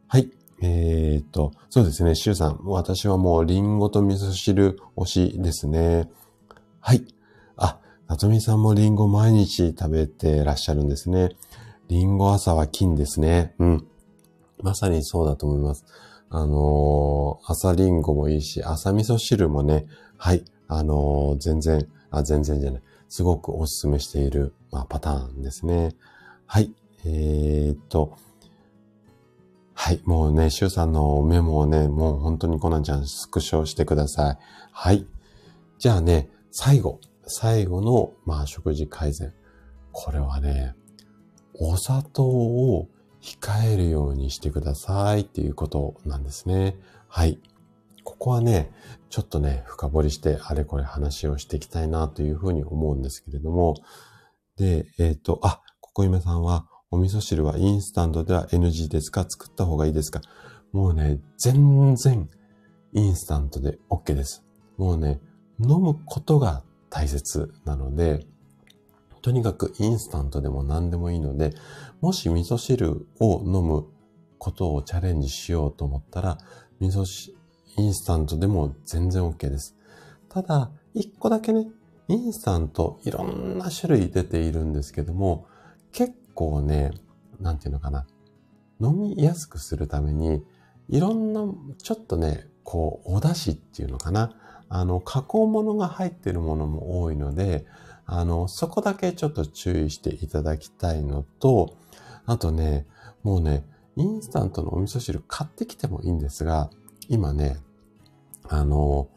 [0.09, 0.31] はい。
[0.63, 2.61] えー、っと、そうですね、シュウさん。
[2.65, 6.09] 私はもうリンゴと味噌汁推しですね。
[6.81, 7.05] はい。
[8.07, 11.31] あ、なとみさんもリンゴ毎日食べてらっしゃるんですね。
[11.89, 13.55] リンゴ朝は金ですね。
[13.59, 13.87] うん。
[14.63, 15.85] まさにそうだと思います。
[16.31, 19.87] あのー、朝リンゴもいいし、朝味噌汁もね、
[20.17, 22.83] はい、あのー、全然、あ、全然じゃない。
[23.09, 25.95] すごくおすすめしている、まあ、パターンですね。
[26.47, 26.73] はい。
[27.05, 28.17] えー、っと、
[29.75, 30.01] はい。
[30.05, 34.39] もうね、シュウさんのメモをね、もう本当にコナンちゃんスクショしてください。
[34.73, 35.07] はい。
[35.79, 37.01] じゃあね、最後。
[37.27, 39.33] 最後の、まあ、食事改善。
[39.93, 40.75] これはね、
[41.55, 42.89] お砂糖を
[43.21, 46.77] 控えるようにしてくださいっていうことなんですね。
[47.09, 47.39] はい。
[48.03, 48.71] ここはね、
[49.09, 53.77] ちょっとね、深掘りしてあれこれ話をしていきたいなというふうに思うんですけれども、
[54.57, 59.25] で、えっ、ー、と、あ、ここ ime さんは、お味噌汁はインスタントでは NG ですか？
[59.29, 60.21] 作った方がいいですか？
[60.73, 62.29] もうね、全然
[62.93, 64.45] インスタントで OK です。
[64.77, 65.21] もうね、
[65.61, 66.63] 飲むことが
[66.95, 68.25] 大切なので、
[69.21, 71.53] とにかくインスタントでも何でもいいので、
[72.01, 73.87] もし味噌汁を飲む
[74.39, 76.39] ことをチャレンジしようと思ったら、
[76.79, 77.37] 味噌汁、
[77.79, 79.77] インスタントでも全然 OK です。
[80.29, 81.67] ただ、一個だけね、
[82.07, 85.49] インスタントいろんな種類出ているんですけども、
[85.91, 86.93] 結構ね、
[87.41, 88.07] なんていうのかな、
[88.81, 90.45] 飲みやすくするために、
[90.89, 91.45] いろんな、
[91.83, 94.37] ちょっとね、こう、お出汁っていうのかな。
[94.69, 97.67] あの、加工物が入ってるものも多いので、
[98.07, 101.77] あの、そこだけちょっと注意していただきたいのと、
[102.27, 102.87] あとね、
[103.23, 103.65] もうね、
[103.97, 106.71] インスタントのお味噌汁買ってきてもいいんですが、
[107.09, 107.59] 今ね、
[108.49, 109.09] あの、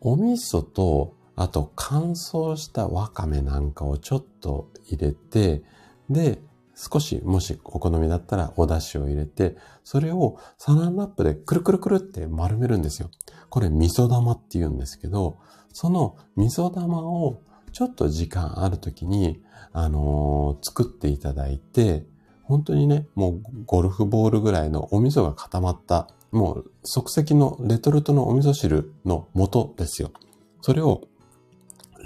[0.00, 5.62] お味噌と、あと乾燥したわかめなんかをちょっと入れて、
[6.08, 6.40] で、
[6.76, 13.10] 少し、もしお好みだったらお出汁を入れて、それをサランラップでくるくるくるって丸めるんですよ。
[13.48, 15.38] これ味噌玉って言うんですけど、
[15.72, 17.40] その味噌玉を
[17.72, 22.04] ちょっと時間ある時に、あのー、作っていただいて、
[22.42, 30.12] 本当にね、もうゴルフボールぐらいのお味噌が固まった、もう即席のレトルトのお味噌汁の素ですよ。
[30.60, 31.02] それを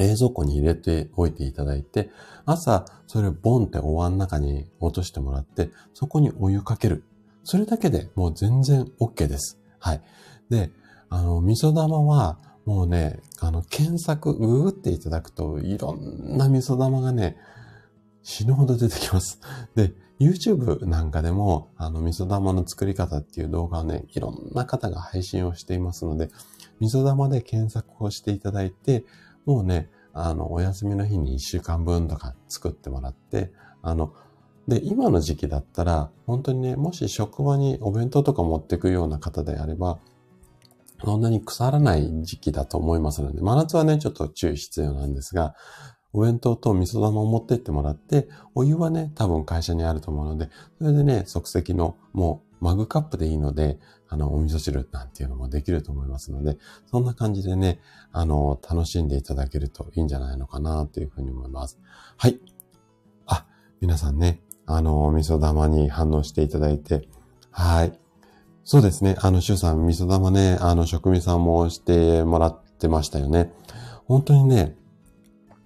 [0.01, 2.11] 冷蔵庫に入れておいていただいて、
[2.46, 7.05] 朝、それをボンってお椀の中に落としてもらって、そこにお湯かける。
[7.44, 9.61] それだけでもう全然 OK です。
[9.78, 10.03] はい。
[10.48, 10.70] で、
[11.11, 17.36] あの、味噌玉は、もうね、あの、検索、ググっていただくと、いろんな味噌玉がね、
[18.22, 19.38] 死ぬほど出てきます。
[19.74, 26.30] で、YouTube なんかでも、あの、味噌玉の作り方っていう動画をね、いろんな方が配信をしていますので、
[26.80, 29.05] 味噌玉で検索をしていただいて、
[29.51, 34.14] もうね、あの、お休みの日に1週間分とか作ってもらって、あの、
[34.68, 39.98] で、今の時期だったら、本当にね、もし職場にお弁当とか持ってくような方であれば、
[41.05, 45.57] そんなに腐らない時期だと思いますので、真夏はね、ちょっと注意必要なんですが、
[46.12, 50.48] お弁当と味噌玉を持ってってもらって、お湯はね、多分会社にあると思うので、
[50.78, 53.80] それでね、即席のもうマグカップでいいので、
[54.11, 56.58] あの、お味噌汁なんていうのもできると思いますので、
[56.90, 57.78] そんな感じでね、
[58.12, 61.78] あの、楽しんでいただけるといいんじゃないのかなというふうに思います。
[62.16, 62.40] はい。
[63.26, 63.46] あ、
[63.80, 67.08] 皆さんね、あの、お味噌玉に反応していただいて、
[67.52, 67.98] はい。
[68.64, 69.16] そうですね。
[69.20, 73.52] あの、シュウさん、味噌玉ね、あの、職味さんもしてもらってましたよね。
[74.06, 74.76] 本当にね、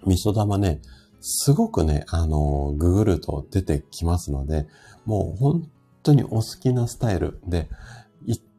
[0.05, 0.81] 味噌玉ね、
[1.19, 4.67] すごくね、あの、ググると出てきますので、
[5.05, 5.67] もう本
[6.03, 7.67] 当にお好きなスタイルで、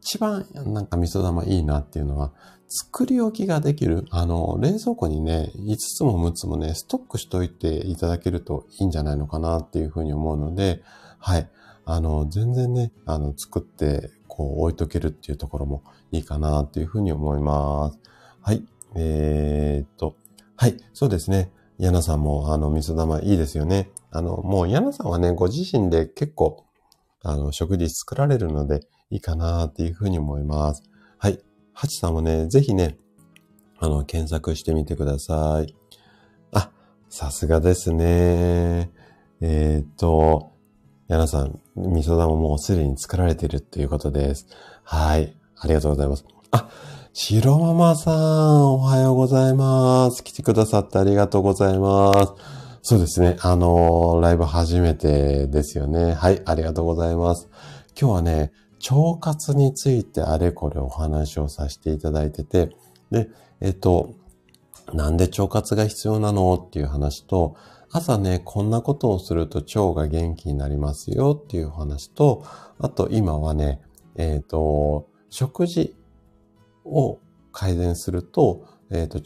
[0.07, 2.31] 一番なんか味噌玉いいなっていうのは、
[2.69, 4.07] 作り置きができる。
[4.11, 10.81] あの、冷蔵庫にね、5つも6つもね、ストックしといていただけるといいんじゃないのかなっていうふうに思うので、
[11.19, 11.51] はい。
[11.85, 15.83] あの、全然ね、あの、作って、こう、置いとけるっていうところも
[16.13, 17.99] いいかなっていうふうに思います。
[18.43, 18.65] はい。
[18.95, 20.15] えー、っと、
[20.55, 20.77] はい。
[20.95, 21.51] そうですね。
[21.79, 23.91] ヤナさんも、あの、味噌玉いいですよね。
[24.13, 26.65] あの、もうヤナさんはね、ご自身で結構、
[27.25, 30.83] あの、食事作られるので、いいかなっていうふうに思います。
[31.19, 31.39] はい。
[31.73, 32.99] ハチさんもね、ぜひね、
[33.79, 35.75] あの、検索してみてください。
[36.53, 36.71] あ、
[37.09, 38.91] さすがですね。
[39.41, 40.51] えっ、と、
[41.09, 44.49] ヤナさん、味噌玉ももうすでに作られているということです。
[44.83, 45.37] はい。
[45.59, 46.25] ありがとうございます。
[46.51, 46.69] あ、
[47.13, 50.25] 白ママさん、おはようございます。
[50.25, 52.33] 来てくださってありがとうございます。
[52.83, 53.37] そうですね。
[53.41, 56.15] あの、ライブ初めてですよね。
[56.15, 57.49] はい、ありがとうございます。
[57.99, 58.53] 今日はね、
[58.91, 62.71] 腸活についてあれこれお話をさせていただいてて、
[63.11, 63.29] で、
[63.61, 64.15] えっと、
[64.93, 67.57] なんで腸活が必要なのっていう話と、
[67.91, 72.45] 朝ね、こんなことをすると腸が元気になりますよっていう話と、
[72.79, 73.81] あと今はね、
[74.17, 75.95] えっ、と、食事
[76.85, 77.19] を
[77.53, 79.19] 改善すると、えっ、と、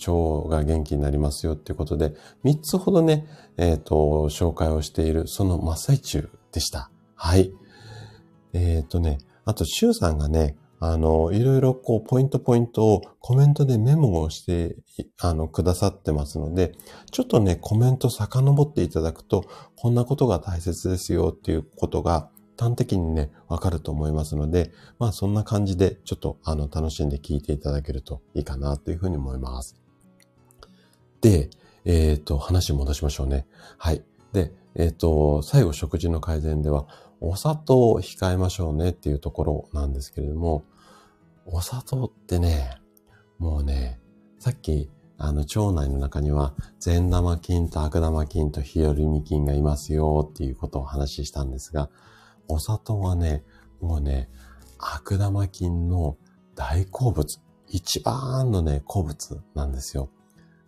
[0.42, 6.90] 腸が元気になりますよっていうことで、3つほどね、えっ、と、紹介をしている、その真っ最中でした。
[7.14, 7.52] はい。
[8.52, 14.76] えっ、とね、あと、シュウさんがね、あの、いろいろこう、ポイントポイントをコメントでメモをして、
[15.20, 16.72] あの、くださってますので、
[17.10, 19.44] ちょっとね、コメント遡っていただくと、
[19.76, 22.30] こんなことが大切ですよっていうことが
[22.60, 29.76] 端的にね、わかると思いますので、まあそんな感じで、ちょっとあの、楽しんで聞いていただけるといいかなというふうに思います。
[31.22, 31.48] で、
[31.86, 33.46] えっ、ー、と、話戻しましょうね。
[33.78, 34.04] はい。
[34.32, 36.86] で、えっ、ー、と、最後食事の改善では、
[37.20, 40.64] お砂糖を控えましょうねっていうところなんですけれども、
[41.44, 42.78] お砂糖ってね、
[43.38, 44.00] もうね、
[44.38, 51.90] さっき、あの、腸内の中には、善玉菌と悪玉菌と日和見菌がいますよっていうことをお話ししたんですが、
[52.48, 53.44] お砂糖はね、
[53.80, 54.30] もうね、
[54.78, 56.16] 悪玉菌の
[56.54, 60.10] 大好物、一番のね、好物なんですよ。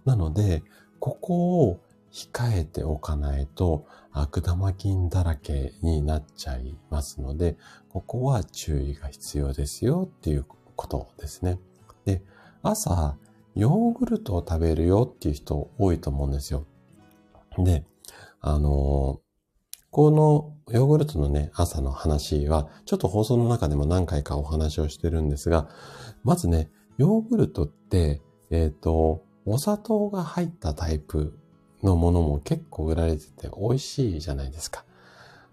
[0.04, 0.62] なので、
[0.98, 1.80] ここを
[2.12, 7.56] 控えておかないと悪玉菌だらけになっちゃいますので、
[7.88, 10.46] ここは注意が必要ですよっていう
[10.76, 11.58] ことですね。
[12.04, 12.22] で、
[12.62, 13.16] 朝、
[13.54, 16.66] ヨーグルトを食べるよっていう人多いと思うんですよ。
[17.58, 17.84] で、
[18.40, 19.20] あの
[19.90, 25.68] このヨーグルトのね、朝の話は、ちょっと放送の中でも何回かお話をしてるんですが、
[26.24, 31.38] まずね、ヨーグルトって、えっ、ー、と、お砂糖が入ったタイプ
[31.82, 34.84] のものも結構売られてて美味しいじゃないですか。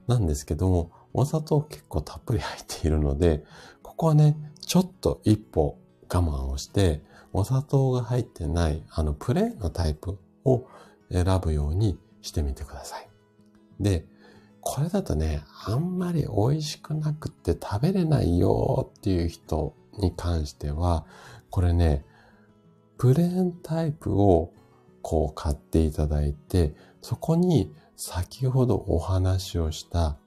[0.08, 3.44] なんですけども、お砂糖結構たっぷり入っているので、
[3.82, 5.78] ここはね、ちょっと一歩
[6.12, 7.04] 我慢をして、
[7.34, 10.68] お砂糖が入ってない、あの、プレーンのタイプを
[11.12, 13.10] 選ぶようにしてみてください。
[13.80, 14.06] で、
[14.62, 21.06] これだとね、あんまり美味しくなくって食べれないよっていう人に関しては、
[21.50, 22.06] これね、
[22.98, 24.54] プレーンタイプを
[25.10, 30.20] こう買っていただいて、そこに先ほどお話をした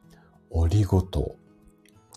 [0.50, 1.36] オリゴ糖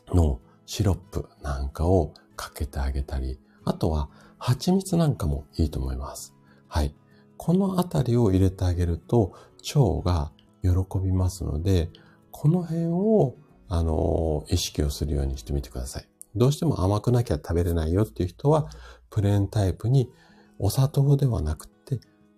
[0.08, 4.10] のシロップなんかをかけてあげたり、あとは
[4.40, 6.34] 蜂蜜なんかもいいと思います。
[6.68, 6.96] はい。
[7.38, 9.34] このあたりを入れてあげると
[9.76, 10.32] 腸が
[10.64, 11.92] 喜びますので、
[12.32, 13.36] この辺を、
[13.70, 16.10] あの、意識をするようにしてみてください。
[16.34, 18.72] どうしても甘くなきゃ食べれないよっていう人は、
[19.12, 20.10] プレーンタイプに
[20.58, 21.70] お砂糖ではなく、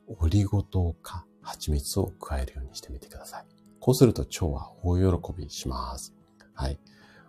[0.08, 3.46] オリゴ糖か蜂蜜を加えるようにしてみてください。
[3.80, 6.14] こうすると腸は大喜びします。
[6.54, 6.80] はい。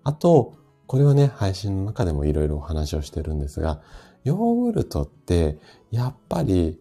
[0.05, 0.55] あと、
[0.87, 3.83] これはね、配信の中でもいろいろお話をしてるんですが、
[4.25, 5.59] ヨーグルトって
[5.91, 6.81] やっぱり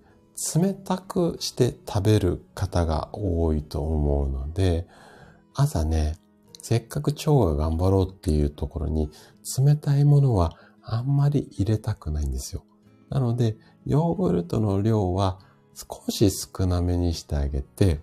[0.56, 4.88] 冷たくして食べる方が多いと思うので、
[5.54, 6.16] 朝ね、
[6.62, 9.10] せっかく腸が頑張ろうっていうところに
[9.58, 12.64] 冷たいものはあんまり入れたくないんですよ。
[13.10, 15.40] なので、ヨーグルトの量は
[15.78, 18.00] 少し少なめにしてあげて、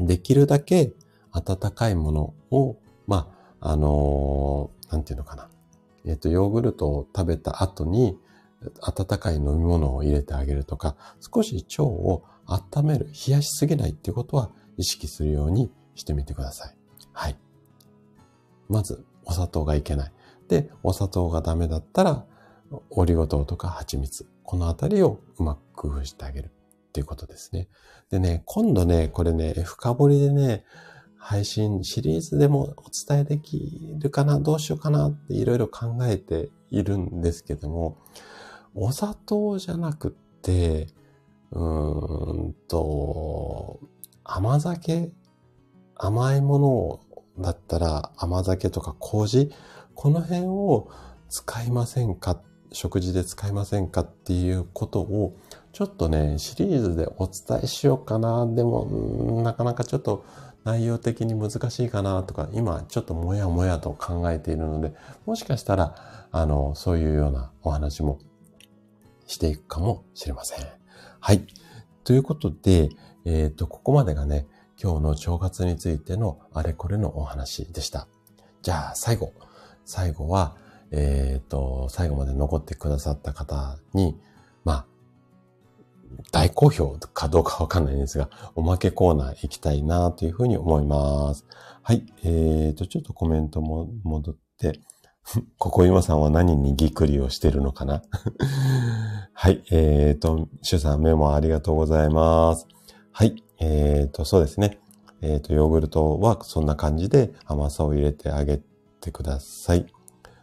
[0.00, 0.92] できるだけ
[1.32, 2.76] 温かいものを、
[3.06, 5.48] まあ、あのー、なんていうのかな。
[6.04, 8.18] えっ、と、ヨーグルトを食べた後に、
[8.82, 16.76] 温かい飲み物を入れてあげるとか、少し腸を温める、冷やしすぎないっていうことは意識するようにしてみてください。
[17.12, 17.38] はい。
[18.68, 20.12] まず、お砂糖がいけない。
[20.48, 22.26] で、お砂糖がダメだったら、
[22.90, 24.26] オリゴ糖とか蜂蜜。
[24.42, 26.50] このあたりをうまく工夫してあげる
[26.94, 27.66] っていうことですね。
[28.08, 30.64] でね、今度ね、これね、深掘りでね、
[31.18, 37.98] 配信シリーズでもお伝えできるかな、どうしようかなっていろいろ考えているんですけども、
[38.76, 40.10] お砂糖じゃなくっ
[40.42, 40.86] て、
[41.50, 43.80] うーんと、
[44.22, 45.10] 甘酒、
[45.96, 47.00] 甘いも
[47.36, 49.50] のだったら甘酒とか麹、
[49.96, 50.88] この辺を
[51.28, 52.40] 使いませんか
[52.70, 55.34] 食事で使いませんかっていうことを、
[55.74, 58.46] ちょっとね、シリーズでお伝えしようかな。
[58.46, 60.24] でも、なかなかちょっと
[60.62, 64.94] 内容的に難しいかなとか、今ちょっともやもやと考えているので、
[65.26, 68.20] もしかしたら、あの、そういうようなお話も
[69.26, 70.64] していくかもしれません。
[71.18, 71.44] はい。
[72.04, 72.90] ということで、
[73.24, 74.46] えっ、ー、と、ここまでがね、
[74.80, 78.06] 今日の腸活についてのあれこれのお話でした。
[78.62, 79.32] じゃあ、最後。
[79.84, 80.54] 最後は、
[80.92, 84.20] えっ、ー、と、最後まで残ってくださった方に、
[86.32, 91.44] 大好評かどうかわかんないんですが、おまけコーナー行きたいなというふうに思います。
[91.82, 92.04] はい。
[92.22, 94.80] えっ、ー、と、ちょっとコメントも戻って、
[95.58, 98.02] ここ今さんは何にぎっくりをしてるのかな？
[99.32, 99.62] はい。
[99.70, 102.66] えっ、ー、と、シュさんメモありがとうございます。
[103.12, 103.42] はい。
[103.58, 104.80] えっ、ー、と、そうですね。
[105.20, 108.60] えっ、ー、と、ヨーグルトはそんな感じで甘さを入れてあげ
[109.00, 109.86] てください。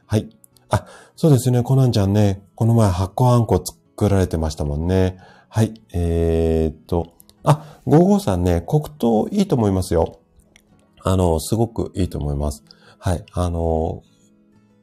[0.07, 0.29] はい。
[0.69, 1.63] あ、そうですね。
[1.63, 5.17] コナンちゃんね、この前発酵あんこ作られてましたもんね。
[5.53, 5.73] はい。
[5.91, 7.11] えっ、と、
[7.43, 10.21] あ、55さんね、黒糖いいと思いますよ。
[11.03, 12.63] あの、すごくいいと思います。
[12.97, 13.25] はい。
[13.33, 14.01] あの、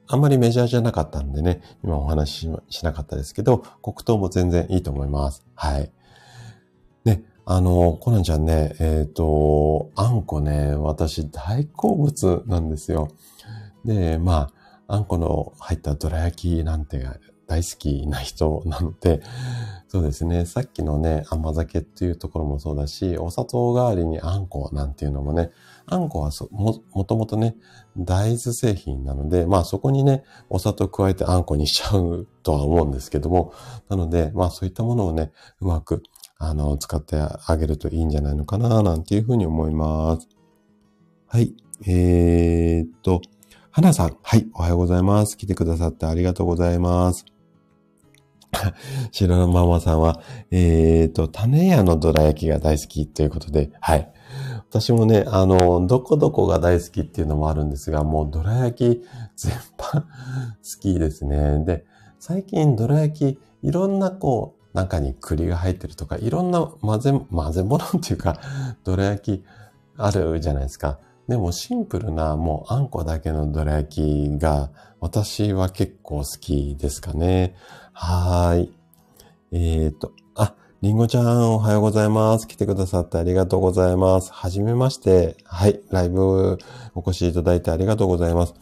[0.08, 5.42] あんまりメジャーじゃなかったんでね、今お話ししなかったですけど、黒糖も全然いいと思います。
[5.54, 5.90] はい。
[7.06, 13.08] ね、あの、コナンちゃんね、えっ、と、あんこね、私大好物なんですよ。
[13.86, 14.50] で、ま
[14.86, 17.06] あ、あんこの入ったどら焼きなんて
[17.48, 19.22] 大好きな人なので、
[19.88, 20.44] そうですね。
[20.44, 25.50] さっきのね、甘酒っていうところもそうだし、お砂糖代わりにあんこなんていうのもね、
[25.86, 27.56] あんこはも、もともとね、
[27.96, 33.52] 大豆製品なので、まあそこにね、お砂糖加えてあんこにしちゃうとは思うんですけども、
[33.88, 36.02] なので、まあそういったものをね、うまく、
[36.38, 40.28] あの、使ってあげるといいんじゃないのかな、なんていうふうに思います。
[41.26, 41.54] はい。
[41.86, 43.22] えー、っと、
[43.70, 44.16] 花さん。
[44.22, 44.46] はい。
[44.54, 45.36] おはようございます。
[45.38, 47.37] 来てくださってありがとうございます。
[49.12, 50.20] 白のママさんは、
[50.50, 54.12] えー、と、種屋のどら焼きが大好きということで、はい。
[54.70, 60.06] 私もね、あの、どこどこが大好きっていうのもあるんですが、もうどら焼き全般好
[60.80, 61.64] きですね。
[61.64, 61.84] で、
[62.18, 68.38] 最近どら焼き、いろんなこう、中に栗が入ってるとか、いろんな混ぜ、混ぜ物っていうか、
[68.84, 69.44] どら焼き
[69.96, 70.98] あるじゃないですか。
[71.28, 77.54] でもシンプルなもうあんこだけのどら焼きが私は結構好きですかね。
[78.00, 78.72] はーい。
[79.50, 82.46] えっ、ー、と、ありんごちゃん、おはようございます。
[82.46, 84.32] 来てくださってありがとうございます。
[84.32, 85.36] はじめまして。
[85.42, 85.80] はい。
[85.90, 86.58] ライブ
[86.94, 88.54] お越しいただいてありがとうございます。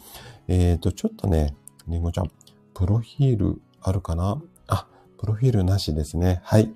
[0.47, 1.55] えっ、ー、と、ちょっとね、
[1.87, 2.31] りんごちゃん、
[2.73, 4.41] プロフィールあるかな？
[4.65, 4.87] あ、
[5.19, 6.41] プロフィールなしですね。
[6.43, 6.73] はい。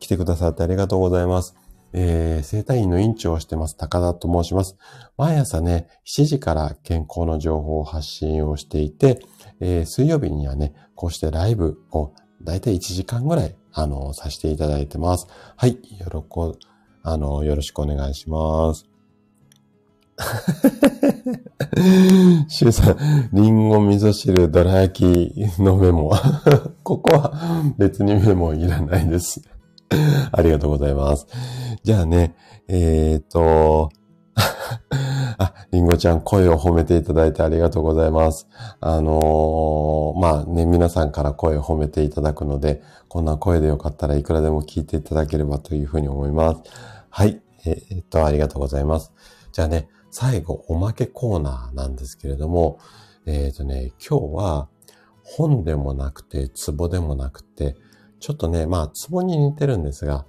[0.00, 1.54] 来てくださってありがとうございます。
[1.92, 4.76] えー、生体院の院長をしてます、高田と申します。
[5.16, 9.20] 毎朝ね、7時から健康の情報を発信をしていて、
[9.60, 15.26] えー、水曜日にはね、こうしてライブをだいたい1時間ぐらいあの、させていただいてます。
[15.56, 15.78] はい。
[15.98, 16.56] よろこ、
[17.02, 18.86] あの、よろしくお願いします。
[22.46, 26.12] シュウさん、リンゴ味噌汁、どら焼きのメモ。
[26.84, 29.42] ここは別にメモいらないです。
[30.30, 31.26] ありがとうございます。
[31.82, 32.36] じゃあね、
[32.68, 33.90] えっ、ー、と、
[35.38, 38.48] あ、りんごちゃん、声を褒めていただいてありがとうございます。
[38.80, 46.62] あのー、まあね、皆さんから声を褒めていただくので、こんな声でよかったらいくらでも聞いていただければというふうに思います。
[47.10, 47.40] はい。
[47.66, 49.12] えー、っと、ありがとうございます。
[49.52, 52.78] じゃあね、最後、おまけコーナーなんですけれども、
[53.26, 54.68] えっ、とね、今日は
[55.24, 57.76] 本でもなくて、壺でもなくて、
[58.20, 60.24] ちょっとね、まあ、壺に似てるんですが、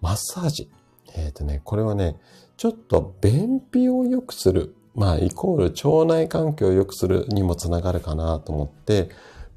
[0.00, 0.70] マッサージ。
[1.14, 2.16] えっ、ー、とね、これはね、
[2.56, 4.74] ちょっと便秘を良くする。
[4.94, 9.08] まあ、イコール腸内環境を良くするにもつながるかなと思って、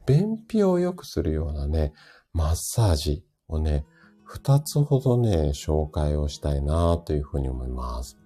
[0.06, 1.94] 便秘を良くするようなね、
[2.34, 3.86] マッサージをね、
[4.24, 8.18] 二つほどね、紹介をしたいなというふうに思います。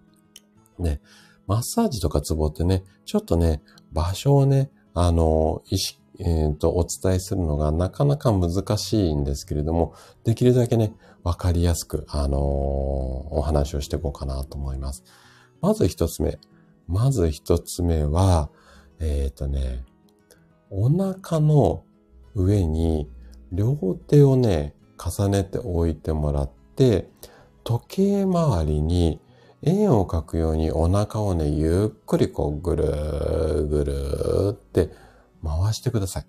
[0.80, 1.02] で、
[1.48, 3.62] マッサージとかツボってね、ちょっとね、
[3.92, 9.94] 場所をね、あの、意識、えっ、ー、と、お伝えするのがなかなか難しいんですけれども、
[10.26, 10.94] できるだけね、
[11.24, 15.04] わかりやすく、あのー、お話をしていこうかなと思います。
[15.62, 16.40] まず一つ目。
[16.88, 18.50] まず一つ目は、
[19.00, 19.84] えっ、ー、とね、
[20.70, 21.84] お腹の
[22.36, 23.10] 上に
[23.52, 23.76] 両
[24.08, 27.10] 手をね、重ねて置いてもらって、
[27.64, 29.20] 時計回りに
[29.62, 34.90] 円を描くようにお腹をね、ゆっくりこうぐるーぐるーって
[35.44, 36.26] 回してください。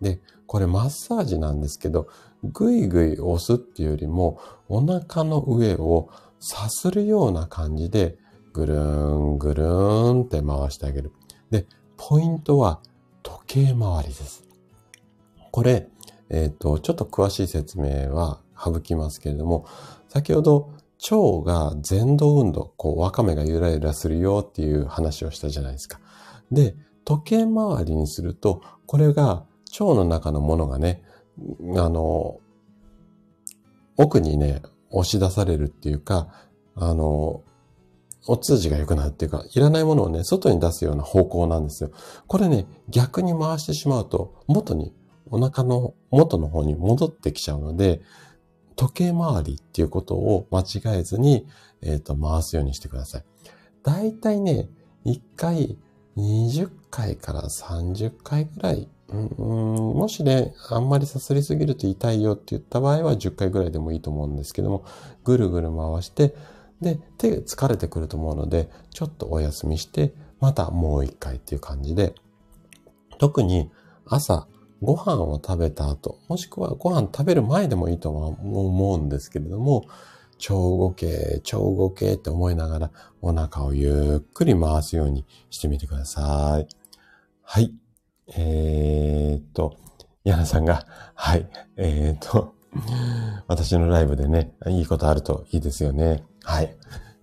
[0.00, 2.08] で、これマッサージなんですけど、
[2.44, 6.08] ぐいぐい押すっていうよりも、お腹の上を
[6.40, 8.18] さするような感じで、
[8.52, 11.12] ぐるーんぐるーんって回してあげる。
[11.50, 11.66] で、
[11.96, 12.80] ポイントは
[13.22, 14.44] 時計回りです。
[15.50, 15.88] これ、
[16.30, 19.66] えっ、ー、と、ちょっと詳しい説明は省きますけれども、
[20.08, 20.70] 先ほど
[21.10, 26.00] 腸が前動運動、こう、わかめがゆらゆらするよっていう話をしたじゃないですか。
[26.50, 26.74] で、
[27.04, 29.44] 時計回りにすると、これが
[29.78, 31.02] 腸の中のものがね、
[31.76, 32.40] あの、
[33.96, 36.28] 奥にね、押し出されるっていうか、
[36.74, 37.42] あの、
[38.26, 41.90] お通じが良くなるっていうか、いらないものをね、外に出すような方向なんですよ。
[42.26, 44.94] これね、逆に回してしまうと、元に、
[45.30, 48.00] お腹の元の方に戻ってきちゃうので、
[48.76, 51.46] 時計回りっていうことを間違えずに、
[51.82, 53.24] えっ、ー、と、回すようにしてください。
[53.82, 54.68] だいたいね、
[55.04, 55.78] 1回
[56.16, 64.84] 20回から30回ぐらい、もしね、あんまりさすりすぎると痛いよって言った場合は10回ぐらいでもいいと思うんですけども、
[65.24, 66.34] ぐるぐる回して、
[66.82, 72.14] で、手疲れてくると思うので、ちょっとお休みして、またもう1回っていう感じで、
[73.18, 73.70] 特に
[74.04, 74.46] 朝
[74.82, 79.84] ご飯を食べた後、もしくはご飯食べる前でもいいとは思うんですけれども、
[80.38, 82.90] 腸動系、腸動系って思いながら
[83.22, 86.68] お腹をゆっくり回すようにしてみてください。
[87.42, 87.74] はい。
[88.36, 89.76] えー、っと、
[90.24, 91.48] ヤナさんが、はい。
[91.76, 92.54] えー、っと、
[93.48, 96.24] 私のライブでね、いいことあるといいですよね。
[96.42, 96.76] はい。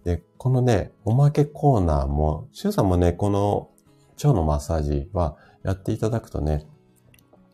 [0.04, 3.70] で、このね、おまけコーナーも、シュウさんもね、この
[4.16, 6.68] 腸のマッサージはやっていただくとね、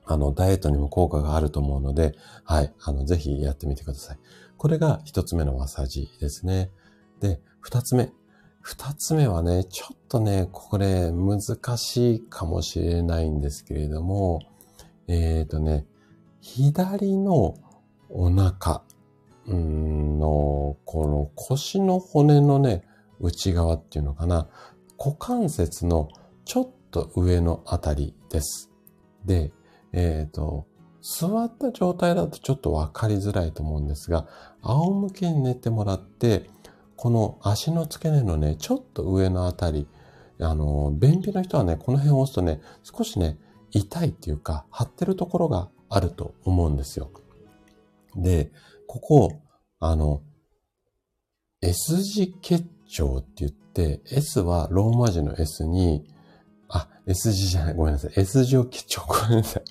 [0.06, 4.20] あの、ダイエットにも効果があると思うので、はい、あの、ぜひやってみてください。
[4.58, 6.72] これが一つ目のマッサージですね。
[7.20, 8.12] で、二つ目。
[8.62, 11.42] 二つ目はね、ちょっとね、これ難
[11.78, 14.40] しいかもしれないんですけれども、
[15.08, 15.86] えっ、ー、とね、
[16.42, 17.56] 左の
[18.10, 18.84] お腹
[19.48, 22.84] の、この腰の骨のね、
[23.20, 24.48] 内側っていうのかな、
[24.98, 26.10] 股関節の
[26.46, 28.72] ちょっと上のあたりです。
[29.26, 29.52] で、
[29.92, 30.68] えっ、ー、と、
[31.02, 34.28] 座った状態だとちょっとわかりづらいと思うんですが、
[34.62, 36.51] 仰向けに寝てもらって、
[37.02, 39.88] この足の付け根のね、ちょっと上のあたり、
[40.40, 43.40] あの、便秘の人はね、この辺を押すとね、少しね、
[43.72, 47.10] 痛いっていうか、張ってるところがあると思うんですよ。
[48.16, 48.52] で、
[48.86, 49.42] ここ、
[49.80, 50.22] あの、
[51.64, 52.66] S 字結
[53.00, 56.08] 腸って言って、S はローマ字の S に、
[56.70, 58.12] あ、S 字じゃない、ごめんなさい。
[58.16, 59.64] S 字を結腸、ごめんなさい。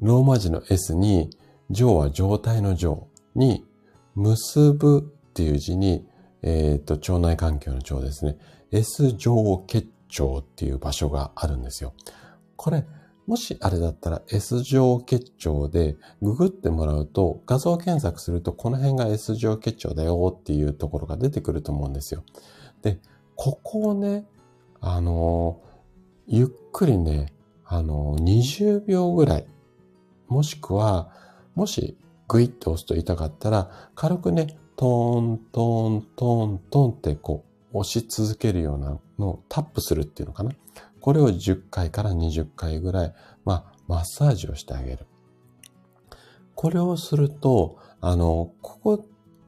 [0.00, 1.30] ローマ字の S に、
[1.70, 3.06] 上は状態の上
[3.36, 3.64] に、
[4.16, 6.08] 結ぶっていう字に、
[6.40, 8.38] えっ、ー、と、腸内環境の腸ですね。
[8.70, 9.88] S 状結
[10.18, 11.92] 腸っていう場所があるんですよ。
[12.56, 12.86] これ、
[13.26, 22.24] もしあれだったら S 状結腸でググってもらうと画像検索するとこの辺が S 状結腸だよっていうところが出てくると思うんですよ。
[22.82, 23.00] で、
[23.34, 24.26] ここをね、
[24.80, 25.60] あの
[26.28, 27.32] ゆっくりね、
[27.64, 29.46] あの、20秒ぐらい、
[30.28, 31.10] もしくは、
[31.54, 31.98] もし
[32.28, 40.52] グイッと押すと痛かったら、軽くね、トントントントンってこう、押し続けるようなのをタップするっていうのかな。
[41.00, 45.06] これを10回から20回ぐらい、まあ、マッサージをしてあげる。
[46.54, 49.04] これをすると、あの、ここ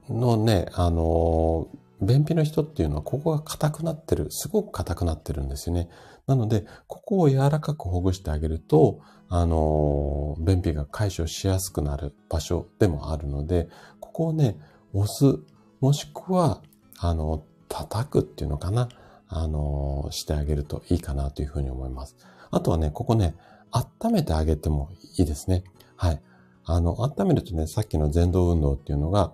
[0.09, 1.69] のね、あの、
[2.01, 5.89] 便秘の人っていうのはここが硬くなってる、すごく硬くなってるんですよね。
[6.27, 13.69] なので、ここを柔らかくほぐしてあげると、あの、便秘が解消しやすくなる場所でもあるので、
[14.01, 14.59] ここをね、
[14.93, 15.39] 押す、
[15.81, 16.63] もしくは、
[16.99, 18.89] あの、叩くっていうのかな。
[19.29, 22.17] あの、してあげるといいかなというふうに思います。
[22.51, 23.35] あとはね、ここね、
[23.71, 25.65] 温めてあげてもいいですね。
[25.97, 26.23] はい。
[26.65, 29.33] あの、温めるとね、さっきの前動運動っていうのが、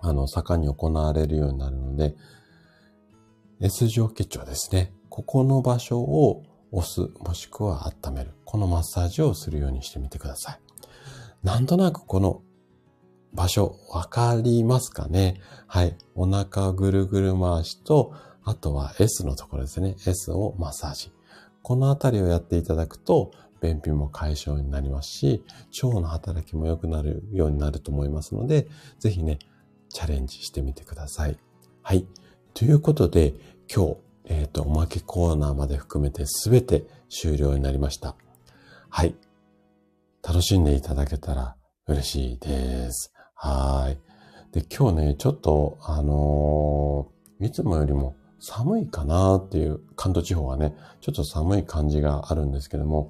[0.00, 2.14] あの、盛んに行われるようになるので、
[3.60, 4.92] S 状結腸ですね。
[5.08, 6.42] ここの場所を
[6.72, 8.32] 押す、もしくは温める。
[8.44, 10.60] このマッサージをするようにしてみてください。
[11.42, 12.42] なんとなくこの
[13.32, 15.40] 場所、わかりますかね？
[15.66, 15.96] はい。
[16.14, 18.12] お腹ぐるぐる回しと、
[18.42, 19.96] あとは S のところですね。
[20.06, 21.12] S をマッサージ。
[21.62, 25.44] このあたりをやっていただくと、便秘も解消になりますし、
[25.82, 29.38] 腸の働きも良くなるようになると思いますので、ぜひね、
[29.90, 31.38] チャレンジしてみてください。
[31.82, 32.06] はい。
[32.54, 33.34] ということで、
[33.72, 38.16] 今日、えっ、ー、と、おまけコーナーまで含めて全て終了になりました。
[38.88, 39.14] はい。
[40.22, 43.12] 楽しんでいただけたら嬉しいです。
[43.42, 43.98] はい。
[44.52, 53.08] で、今日ね、ちょっと、あのー、いつもよりも寒いかなっていう、関東地方はね、ちょっと寒い感じがあるんですけども、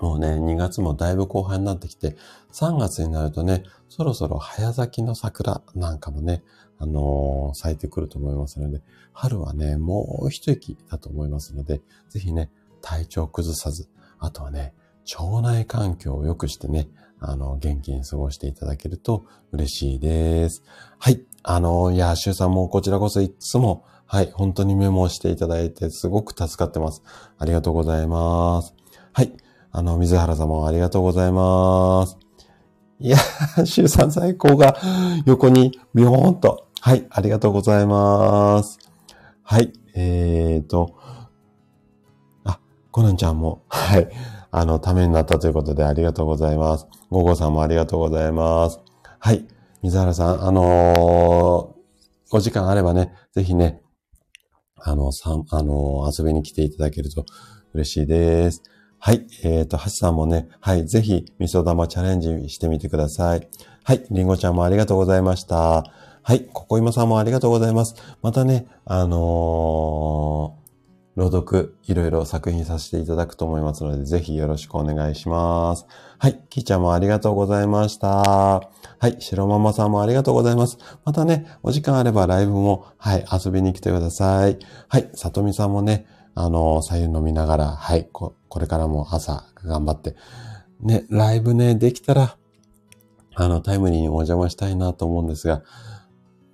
[0.00, 2.16] もうね、2月もだいぶ後半になってきて、
[2.54, 6.42] 3月になるとね、そろそろ早咲きの桜なんかもね、
[6.78, 8.80] あのー、咲いてくると思いますので、
[9.12, 12.50] 春はね、もう一息だと思いますので、ぜひね、
[12.80, 13.86] 体調崩さず、
[14.18, 14.72] あとはね、
[15.18, 16.88] 腸内環境を良くしてね、
[17.20, 20.62] あの、元気に過ごしていただけると嬉しいです。
[20.98, 21.22] はい。
[21.42, 27.02] あの、いや、シュウさんもこちらこそいつも、はい、本当にメモしていただいてすごく助かってます。
[27.38, 28.74] ありがとうございます。
[29.12, 29.32] はい。
[29.72, 32.16] あの、水原さんもありがとうございます。
[32.98, 33.18] いや、
[33.66, 34.76] シュウさん最高が
[35.26, 36.66] 横にビヨーンと。
[36.80, 38.78] はい、ありがとうございます。
[39.42, 40.96] はい、えーと、
[42.44, 42.58] あ、
[42.90, 44.08] コナンちゃんも、はい、
[44.50, 46.86] あの、ためになったということでありがとうございます。
[47.10, 48.80] ゴーゴーさんもありがとうございます。
[49.18, 49.46] はい、
[49.82, 53.80] 水原さん、あのー、お時間あればね、ぜひね、
[54.76, 57.24] あの、さん、あのー、遊びに来ていただけると
[57.74, 58.62] 嬉しいです。
[58.98, 59.26] はい。
[59.44, 60.86] えっ、ー、と、はしさんもね、はい。
[60.86, 63.48] ぜひ、味噌玉チャレンジしてみてください。
[63.84, 64.04] はい。
[64.10, 65.84] りんごちゃんもありがとうございました。
[66.22, 66.46] はい。
[66.52, 67.94] ここ今さんもありがとうございます。
[68.22, 70.56] またね、あの、
[71.16, 75.86] 朗読、いろいろ作品させていただくと思いますので、ぜひよろしくお願いします。
[76.18, 76.44] はい。
[76.50, 78.08] きーちゃんもありがとうございました。
[78.08, 78.60] は
[79.02, 79.16] い。
[79.18, 80.76] 白ママさんもありがとうございます。
[81.06, 84.58] またね、お時間あればライブも、はい、遊びに来てください。
[84.88, 85.10] はい。
[85.14, 90.16] さとみさんもね、あの、左右飲みながら、はい、これからも朝頑張って、
[90.80, 92.36] ね、ライブね、できたら、
[93.34, 95.62] あの、タイムリーにお邪魔したいなと思うんですが、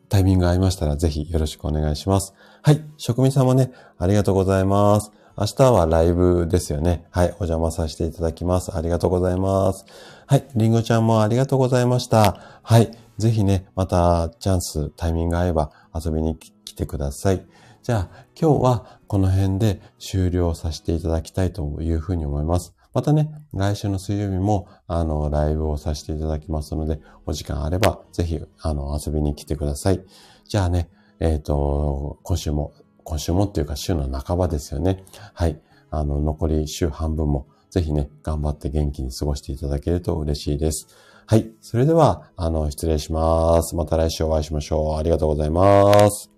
[0.08, 2.34] タイミング合いましたらぜひよろしくお願いします。
[2.64, 5.10] はい、職人さんもね、ありがとうございます。
[5.36, 7.04] 明日はライブですよね。
[7.10, 8.72] はい、お邪魔させていただきます。
[8.72, 9.84] ありがとうございます。
[10.28, 12.60] はい、りんごちゃんもありがとうございました。
[12.62, 17.44] はい、ぜひね、またチャンス、タイミング合えば遊びに来てください。
[17.82, 18.08] じゃあ、
[18.40, 22.76] 今日はこの辺で終了させていただきたいというふうに思います。
[22.94, 30.04] またね、来週の水曜日も、あの、ライブをさせていただきますので、お時間あれば、ぜひ、あの、遊びに来てください。
[30.46, 30.88] じゃあね、
[31.22, 32.74] えっ、ー、と、今週も、
[33.04, 35.04] 今週もっていうか週の半ばですよね。
[35.34, 35.60] はい。
[35.88, 40.88] あの、残り週半分も、ぜひね、頑張って元気に過ごしていただけると嬉しいです。
[41.26, 41.52] はい。
[41.60, 43.76] それでは、あの、失礼します。
[43.76, 44.96] また来週お会いしましょう。
[44.96, 46.28] ありがとうございます。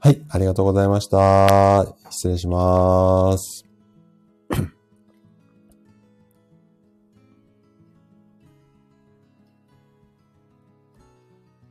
[0.00, 1.94] はい、ありがとうございました。
[2.10, 3.61] 失礼します。